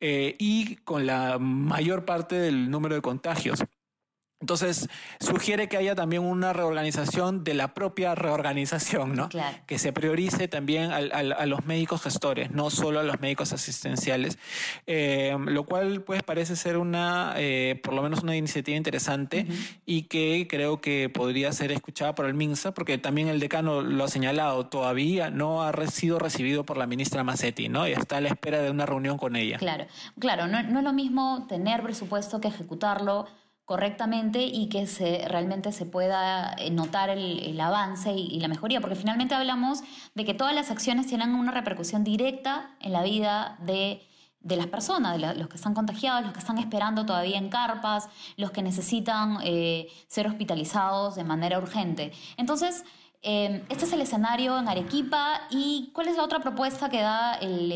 Eh, 0.06 0.36
y 0.38 0.76
con 0.84 1.06
la 1.06 1.40
mayor 1.40 2.04
parte 2.04 2.36
del 2.36 2.70
número 2.70 2.94
de 2.94 3.02
contagios. 3.02 3.64
Entonces, 4.44 4.90
sugiere 5.22 5.70
que 5.70 5.78
haya 5.78 5.96
también 5.96 6.22
una 6.22 6.52
reorganización 6.52 7.46
de 7.46 7.54
la 7.54 7.74
propia 7.74 8.14
reorganización, 8.14 9.16
¿no? 9.16 9.30
Que 9.66 9.80
se 9.80 9.94
priorice 9.94 10.50
también 10.50 10.92
a 10.92 11.46
los 11.46 11.66
médicos 11.66 12.02
gestores, 12.02 12.52
no 12.52 12.70
solo 12.70 13.00
a 13.00 13.04
los 13.04 13.22
médicos 13.22 13.54
asistenciales, 13.54 14.38
eh, 14.86 15.34
lo 15.46 15.64
cual 15.64 16.02
pues 16.02 16.24
parece 16.24 16.58
ser 16.58 16.76
una, 16.76 17.36
eh, 17.38 17.80
por 17.82 17.94
lo 17.94 18.02
menos 18.02 18.22
una 18.22 18.36
iniciativa 18.36 18.76
interesante 18.76 19.48
y 19.86 20.04
que 20.04 20.46
creo 20.50 20.82
que 20.82 21.08
podría 21.08 21.54
ser 21.54 21.72
escuchada 21.72 22.14
por 22.14 22.26
el 22.26 22.34
MINSA, 22.34 22.74
porque 22.74 22.98
también 22.98 23.30
el 23.30 23.40
decano 23.40 23.82
lo 23.82 24.04
ha 24.04 24.10
señalado, 24.10 24.66
todavía 24.66 25.30
no 25.30 25.64
ha 25.64 25.72
sido 25.88 26.20
recibido 26.20 26.66
por 26.66 26.76
la 26.76 26.86
ministra 26.86 27.24
Massetti, 27.24 27.70
¿no? 27.70 27.88
Y 27.88 27.94
está 27.94 28.18
a 28.18 28.22
la 28.22 28.28
espera 28.28 28.62
de 28.62 28.72
una 28.72 28.86
reunión 28.86 29.18
con 29.18 29.38
ella. 29.38 29.58
Claro, 29.58 29.86
claro, 30.20 30.48
no, 30.48 30.62
no 30.64 30.80
es 30.80 30.84
lo 30.84 30.92
mismo 30.92 31.46
tener 31.48 31.82
presupuesto 31.82 32.42
que 32.42 32.50
ejecutarlo 32.50 33.26
correctamente 33.66 34.44
y 34.44 34.68
que 34.68 34.88
se, 34.88 35.26
realmente 35.28 35.72
se 35.72 35.86
pueda 35.86 36.54
eh, 36.58 36.70
notar 36.70 37.10
el, 37.10 37.60
avance 37.62 38.12
y, 38.12 38.40
la 38.40 38.48
mejoría, 38.48 38.82
porque 38.82 38.96
finalmente 38.96 39.36
hablamos 39.36 39.82
de 40.16 40.26
que 40.26 40.34
todas 40.34 40.54
las 40.54 40.70
acciones 40.70 41.08
tienen 41.08 41.34
una 41.34 41.52
repercusión 41.52 42.04
directa 42.04 42.76
en 42.82 42.92
la 42.92 43.04
vida 43.04 43.58
de, 43.62 44.02
las 44.42 44.68
personas, 44.68 45.20
de 45.20 45.36
los 45.36 45.48
que 45.48 45.56
están 45.56 45.74
contagiados, 45.74 46.24
los 46.24 46.34
que 46.34 46.40
están 46.40 46.58
esperando 46.58 47.06
todavía 47.06 47.38
en 47.38 47.50
carpas, 47.50 48.10
los 48.36 48.52
que 48.52 48.62
necesitan 48.62 49.38
eh, 49.44 49.88
ser 50.08 50.28
hospitalizados 50.28 51.16
de 51.16 51.24
manera 51.24 51.58
urgente. 51.58 52.12
Entonces, 52.36 52.84
eh, 53.26 53.64
este 53.70 53.86
es 53.86 53.94
el 53.94 54.02
escenario 54.02 54.60
en 54.60 54.68
Arequipa 54.68 55.44
y 55.50 55.92
cuál 55.94 56.10
es 56.10 56.18
la 56.18 56.24
otra 56.24 56.40
propuesta 56.40 56.90
que 56.90 57.00
da 57.00 57.36
el, 57.36 57.72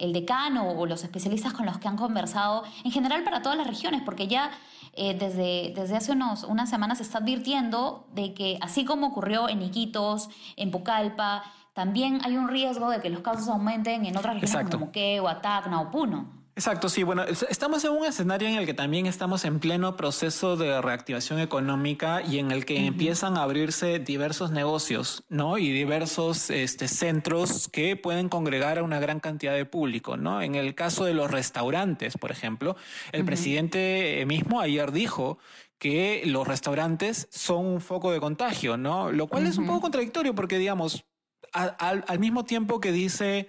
el, 0.00 0.12
decano 0.12 0.70
o 0.70 0.86
los 0.86 1.04
especialistas 1.04 1.52
con 1.52 1.66
los 1.66 1.78
que 1.78 1.86
han 1.86 1.96
conversado 1.96 2.64
en 2.82 2.90
general 2.90 3.22
para 3.22 3.42
todas 3.42 3.56
las 3.56 3.68
regiones, 3.68 4.02
porque 4.04 4.26
ya 4.26 4.50
eh, 4.94 5.16
desde, 5.18 5.72
desde 5.74 5.96
hace 5.96 6.12
unos, 6.12 6.44
unas 6.44 6.68
semanas 6.68 6.98
se 6.98 7.04
está 7.04 7.18
advirtiendo 7.18 8.06
de 8.12 8.34
que 8.34 8.58
así 8.60 8.84
como 8.84 9.08
ocurrió 9.08 9.48
en 9.48 9.62
Iquitos, 9.62 10.28
en 10.56 10.70
Pucallpa, 10.70 11.44
también 11.72 12.20
hay 12.24 12.36
un 12.36 12.48
riesgo 12.48 12.90
de 12.90 13.00
que 13.00 13.08
los 13.08 13.22
casos 13.22 13.48
aumenten 13.48 14.04
en 14.04 14.16
otras 14.16 14.40
regiones 14.40 14.70
como 14.70 14.86
Moquegua, 14.86 15.32
o 15.32 15.36
Tacna 15.38 15.80
o 15.80 15.90
Puno. 15.90 16.41
Exacto, 16.54 16.90
sí. 16.90 17.02
Bueno, 17.02 17.24
estamos 17.24 17.82
en 17.84 17.92
un 17.92 18.04
escenario 18.04 18.46
en 18.46 18.56
el 18.56 18.66
que 18.66 18.74
también 18.74 19.06
estamos 19.06 19.46
en 19.46 19.58
pleno 19.58 19.96
proceso 19.96 20.56
de 20.56 20.82
reactivación 20.82 21.40
económica 21.40 22.20
y 22.20 22.38
en 22.38 22.50
el 22.50 22.66
que 22.66 22.84
empiezan 22.84 23.38
a 23.38 23.44
abrirse 23.44 23.98
diversos 23.98 24.50
negocios, 24.50 25.24
¿no? 25.30 25.56
Y 25.56 25.72
diversos 25.72 26.50
este, 26.50 26.88
centros 26.88 27.68
que 27.68 27.96
pueden 27.96 28.28
congregar 28.28 28.78
a 28.78 28.82
una 28.82 29.00
gran 29.00 29.18
cantidad 29.18 29.54
de 29.54 29.64
público, 29.64 30.18
¿no? 30.18 30.42
En 30.42 30.54
el 30.54 30.74
caso 30.74 31.06
de 31.06 31.14
los 31.14 31.30
restaurantes, 31.30 32.18
por 32.18 32.30
ejemplo, 32.30 32.76
el 33.12 33.24
presidente 33.24 34.22
mismo 34.26 34.60
ayer 34.60 34.92
dijo 34.92 35.38
que 35.78 36.22
los 36.26 36.46
restaurantes 36.46 37.28
son 37.30 37.64
un 37.64 37.80
foco 37.80 38.12
de 38.12 38.20
contagio, 38.20 38.76
¿no? 38.76 39.10
Lo 39.10 39.26
cual 39.26 39.46
es 39.46 39.56
un 39.56 39.66
poco 39.66 39.80
contradictorio 39.80 40.34
porque, 40.34 40.58
digamos, 40.58 41.06
al 41.52 42.18
mismo 42.18 42.44
tiempo 42.44 42.78
que 42.78 42.92
dice 42.92 43.48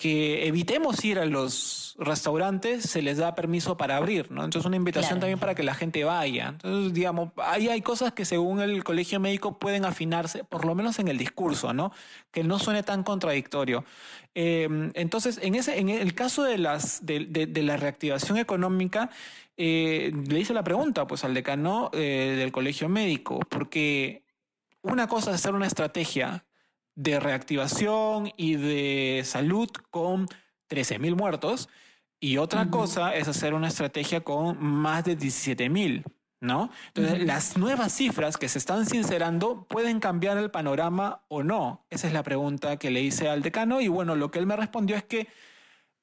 que 0.00 0.46
evitemos 0.46 1.04
ir 1.04 1.18
a 1.18 1.26
los 1.26 1.94
restaurantes, 1.98 2.84
se 2.84 3.02
les 3.02 3.18
da 3.18 3.34
permiso 3.34 3.76
para 3.76 3.98
abrir, 3.98 4.30
¿no? 4.30 4.42
Entonces 4.42 4.66
una 4.66 4.76
invitación 4.76 5.20
también 5.20 5.38
para 5.38 5.54
que 5.54 5.62
la 5.62 5.74
gente 5.74 6.04
vaya. 6.04 6.48
Entonces, 6.48 6.94
digamos, 6.94 7.32
ahí 7.36 7.68
hay 7.68 7.82
cosas 7.82 8.14
que 8.14 8.24
según 8.24 8.62
el 8.62 8.82
colegio 8.82 9.20
médico 9.20 9.58
pueden 9.58 9.84
afinarse, 9.84 10.42
por 10.42 10.64
lo 10.64 10.74
menos 10.74 10.98
en 11.00 11.08
el 11.08 11.18
discurso, 11.18 11.74
¿no? 11.74 11.92
Que 12.30 12.42
no 12.42 12.58
suene 12.58 12.82
tan 12.82 13.02
contradictorio. 13.02 13.84
Em, 14.34 14.90
entonces, 14.94 15.38
en, 15.42 15.54
ese, 15.54 15.78
en 15.78 15.90
el 15.90 16.14
caso 16.14 16.44
de, 16.44 16.56
las, 16.56 17.04
de, 17.04 17.62
la 17.62 17.76
reactivación 17.76 18.38
económica, 18.38 19.10
eh, 19.58 20.12
le 20.28 20.40
hice 20.40 20.54
la 20.54 20.64
pregunta 20.64 21.06
pues 21.06 21.24
al 21.24 21.34
decano 21.34 21.90
eh, 21.92 22.36
del 22.38 22.52
colegio 22.52 22.88
médico, 22.88 23.40
porque 23.50 24.22
una 24.80 25.06
cosa 25.08 25.28
es 25.28 25.36
hacer 25.36 25.52
una 25.52 25.66
estrategia 25.66 26.46
de 27.00 27.18
reactivación 27.18 28.30
y 28.36 28.56
de 28.56 29.22
salud 29.24 29.70
con 29.90 30.26
13.000 30.68 31.16
muertos. 31.16 31.70
Y 32.20 32.36
otra 32.36 32.68
cosa 32.68 33.14
es 33.14 33.26
hacer 33.26 33.54
una 33.54 33.68
estrategia 33.68 34.20
con 34.20 34.62
más 34.62 35.04
de 35.04 35.16
17.000, 35.16 36.04
¿no? 36.42 36.70
Entonces, 36.88 37.24
las 37.24 37.56
nuevas 37.56 37.94
cifras 37.94 38.36
que 38.36 38.50
se 38.50 38.58
están 38.58 38.84
sincerando 38.84 39.64
pueden 39.64 40.00
cambiar 40.00 40.36
el 40.36 40.50
panorama 40.50 41.22
o 41.28 41.42
no. 41.42 41.86
Esa 41.88 42.08
es 42.08 42.12
la 42.12 42.22
pregunta 42.22 42.76
que 42.76 42.90
le 42.90 43.00
hice 43.00 43.30
al 43.30 43.40
decano 43.40 43.80
y 43.80 43.88
bueno, 43.88 44.14
lo 44.14 44.30
que 44.30 44.38
él 44.38 44.46
me 44.46 44.56
respondió 44.56 44.96
es 44.96 45.04
que 45.04 45.28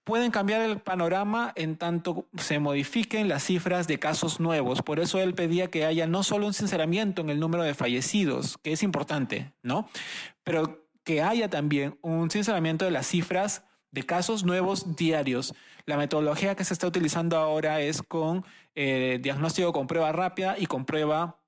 pueden 0.03 0.31
cambiar 0.31 0.61
el 0.61 0.79
panorama 0.79 1.51
en 1.55 1.75
tanto 1.75 2.27
se 2.37 2.57
modifiquen 2.57 3.27
las 3.27 3.43
cifras 3.43 3.87
de 3.87 3.99
casos 3.99 4.39
nuevos. 4.39 4.81
Por 4.81 4.99
eso 4.99 5.19
él 5.19 5.35
pedía 5.35 5.69
que 5.69 5.85
haya 5.85 6.07
no 6.07 6.23
solo 6.23 6.47
un 6.47 6.55
sinceramiento 6.55 7.21
en 7.21 7.29
el 7.29 7.39
número 7.39 7.61
de 7.61 7.75
fallecidos, 7.75 8.57
que 8.57 8.71
es 8.71 8.81
importante, 8.81 9.53
¿no? 9.61 9.87
Pero 10.43 10.86
que 11.07 11.21
haya 11.21 11.49
también 11.49 11.97
un 12.01 12.29
sinceramiento 12.29 12.83
de 12.83 12.91
las 12.91 13.07
cifras 13.07 13.63
de 13.91 14.03
casos 14.03 14.43
nuevos 14.43 14.97
diarios. 14.97 15.53
La 15.85 15.95
metodología 15.95 16.53
que 16.55 16.65
se 16.65 16.73
está 16.73 16.85
utilizando 16.85 17.37
ahora 17.37 17.79
es 17.79 18.01
con 18.01 18.43
eh, 18.75 19.17
diagnóstico 19.21 19.71
con 19.71 19.87
prueba 19.87 20.11
rápida 20.11 20.57
y 20.59 20.65
con 20.65 20.83
prueba 20.83 21.39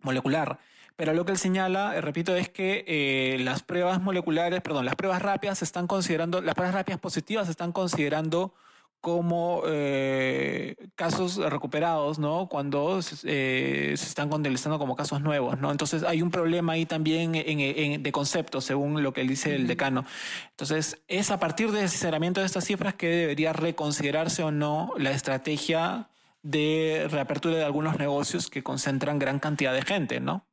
molecular. 0.00 0.60
Pero 0.96 1.12
lo 1.12 1.26
que 1.26 1.32
él 1.32 1.36
señala, 1.36 1.94
eh, 1.94 2.00
repito, 2.00 2.34
es 2.34 2.48
que 2.48 2.86
eh, 2.88 3.36
las 3.40 3.62
pruebas 3.62 4.00
moleculares, 4.00 4.62
perdón, 4.62 4.86
las 4.86 4.96
pruebas 4.96 5.20
rápidas 5.20 5.58
se 5.58 5.66
están 5.66 5.86
considerando, 5.86 6.40
las 6.40 6.54
pruebas 6.54 6.74
rápidas 6.74 6.98
positivas 6.98 7.44
se 7.44 7.50
están 7.50 7.72
considerando 7.72 8.54
como 9.02 9.62
eh, 9.66 10.76
casos 10.94 11.36
recuperados, 11.36 12.20
¿no? 12.20 12.48
Cuando 12.48 13.00
eh, 13.24 13.94
se 13.96 14.06
están 14.06 14.30
contabilizando 14.30 14.78
como 14.78 14.94
casos 14.94 15.20
nuevos, 15.20 15.58
¿no? 15.58 15.72
Entonces 15.72 16.04
hay 16.04 16.22
un 16.22 16.30
problema 16.30 16.74
ahí 16.74 16.86
también 16.86 17.32
de 17.32 18.12
concepto, 18.12 18.60
según 18.60 19.02
lo 19.02 19.12
que 19.12 19.24
dice 19.24 19.56
el 19.56 19.66
decano. 19.66 20.06
Entonces 20.50 21.02
es 21.08 21.32
a 21.32 21.40
partir 21.40 21.72
del 21.72 21.88
sinceramiento 21.88 22.40
de 22.40 22.46
estas 22.46 22.64
cifras 22.64 22.94
que 22.94 23.08
debería 23.08 23.52
reconsiderarse 23.52 24.44
o 24.44 24.52
no 24.52 24.92
la 24.96 25.10
estrategia 25.10 26.08
de 26.42 27.08
reapertura 27.10 27.56
de 27.56 27.64
algunos 27.64 27.98
negocios 27.98 28.50
que 28.50 28.62
concentran 28.62 29.18
gran 29.18 29.40
cantidad 29.40 29.74
de 29.74 29.82
gente, 29.82 30.20
¿no? 30.20 30.46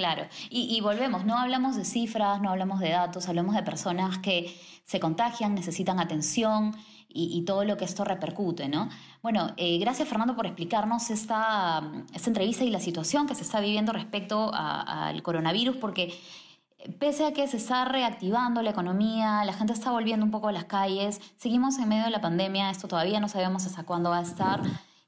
Claro, 0.00 0.26
y, 0.48 0.80
volvemos, 0.80 1.26
no 1.26 1.36
hablamos 1.36 1.76
de 1.76 1.84
cifras, 1.84 2.40
no 2.40 2.48
hablamos 2.48 2.80
de 2.80 2.88
datos, 2.88 3.28
hablamos 3.28 3.54
de 3.54 3.62
personas 3.62 4.16
que 4.16 4.58
se 4.86 4.98
contagian, 4.98 5.54
necesitan 5.54 6.00
atención 6.00 6.74
y, 7.06 7.42
todo 7.42 7.66
lo 7.66 7.76
que 7.76 7.84
esto 7.84 8.02
repercute, 8.02 8.66
¿no? 8.66 8.88
Bueno, 9.22 9.52
eh, 9.58 9.78
gracias 9.78 10.08
Fernando 10.08 10.34
por 10.34 10.46
explicarnos 10.46 11.10
esta, 11.10 11.82
esta, 12.14 12.30
entrevista 12.30 12.64
y 12.64 12.70
la 12.70 12.80
situación 12.80 13.26
que 13.26 13.34
se 13.34 13.42
está 13.42 13.60
viviendo 13.60 13.92
respecto 13.92 14.50
al 14.54 15.22
coronavirus, 15.22 15.76
porque 15.76 16.18
eh, 16.78 16.90
pese 16.98 17.26
a 17.26 17.34
que 17.34 17.46
se 17.46 17.58
está 17.58 17.84
reactivando 17.84 18.62
la 18.62 18.70
economía, 18.70 19.44
la 19.44 19.52
gente 19.52 19.74
está 19.74 19.90
volviendo 19.90 20.24
un 20.24 20.30
poco 20.30 20.48
a 20.48 20.52
las 20.52 20.64
calles, 20.64 21.20
seguimos 21.36 21.76
en 21.76 21.90
medio 21.90 22.04
de 22.04 22.10
la 22.10 22.22
pandemia, 22.22 22.70
esto 22.70 22.88
todavía 22.88 23.20
no 23.20 23.28
sabemos 23.28 23.66
hasta 23.66 23.82
cuándo 23.82 24.08
va 24.08 24.20
a 24.20 24.22
estar 24.22 24.62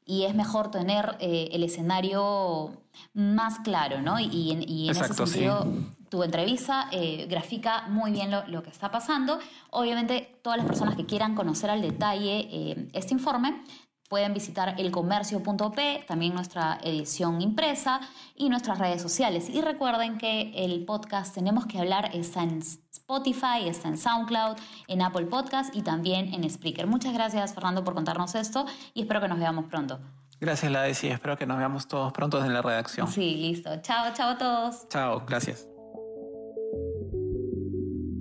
y 0.04 0.24
es 0.24 0.34
mejor 0.34 0.70
tener 0.70 1.16
eh, 1.20 1.48
el 1.52 1.62
escenario 1.62 2.82
más 3.14 3.60
claro, 3.60 4.02
¿no? 4.02 4.18
Y, 4.18 4.50
en, 4.52 4.90
ese 4.90 5.14
sentido, 5.14 5.66
tu 6.08 6.22
entrevista 6.22 6.88
eh, 6.90 7.26
grafica 7.28 7.88
muy 7.88 8.12
bien 8.12 8.30
lo, 8.30 8.62
que 8.62 8.70
está 8.70 8.90
pasando. 8.90 9.38
Obviamente, 9.70 10.38
todas 10.42 10.58
las 10.58 10.66
personas 10.66 10.96
que 10.96 11.06
quieran 11.06 11.34
conocer 11.34 11.70
al 11.70 11.82
detalle 11.82 12.48
eh, 12.50 12.88
este 12.92 13.14
informe 13.14 13.62
pueden 14.08 14.34
visitar 14.34 14.74
elcomercio.p, 14.78 16.04
también 16.06 16.34
nuestra 16.34 16.78
edición 16.84 17.40
impresa 17.40 18.00
y 18.36 18.50
nuestras 18.50 18.78
redes 18.78 19.00
sociales. 19.00 19.48
Y 19.48 19.62
recuerden 19.62 20.18
que 20.18 20.52
el 20.54 20.84
podcast 20.84 21.34
Tenemos 21.34 21.64
que 21.64 21.78
hablar 21.78 22.10
está 22.12 22.42
en 22.42 22.60
Spotify, 23.02 23.66
está 23.66 23.88
en 23.88 23.98
SoundCloud, 23.98 24.56
en 24.86 25.02
Apple 25.02 25.26
Podcast 25.26 25.74
y 25.74 25.82
también 25.82 26.32
en 26.32 26.48
Spreaker. 26.48 26.86
Muchas 26.86 27.12
gracias 27.12 27.52
Fernando 27.52 27.82
por 27.82 27.94
contarnos 27.94 28.34
esto 28.36 28.64
y 28.94 29.02
espero 29.02 29.20
que 29.20 29.28
nos 29.28 29.38
veamos 29.38 29.66
pronto. 29.66 29.98
Gracias, 30.40 30.70
Ladesi. 30.72 31.08
Espero 31.08 31.36
que 31.36 31.46
nos 31.46 31.58
veamos 31.58 31.86
todos 31.86 32.12
pronto 32.12 32.44
en 32.44 32.52
la 32.52 32.62
redacción. 32.62 33.08
Sí, 33.08 33.36
listo. 33.36 33.70
Chao, 33.82 34.12
chao 34.14 34.30
a 34.30 34.38
todos. 34.38 34.88
Chao, 34.88 35.24
gracias. 35.26 35.68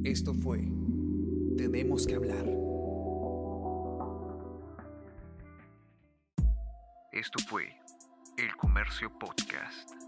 Esto 0.03 0.33
fue 0.33 0.67
Tenemos 1.57 2.07
que 2.07 2.15
hablar. 2.15 2.45
Esto 7.11 7.39
fue 7.47 7.65
El 8.37 8.55
Comercio 8.57 9.11
Podcast. 9.19 10.00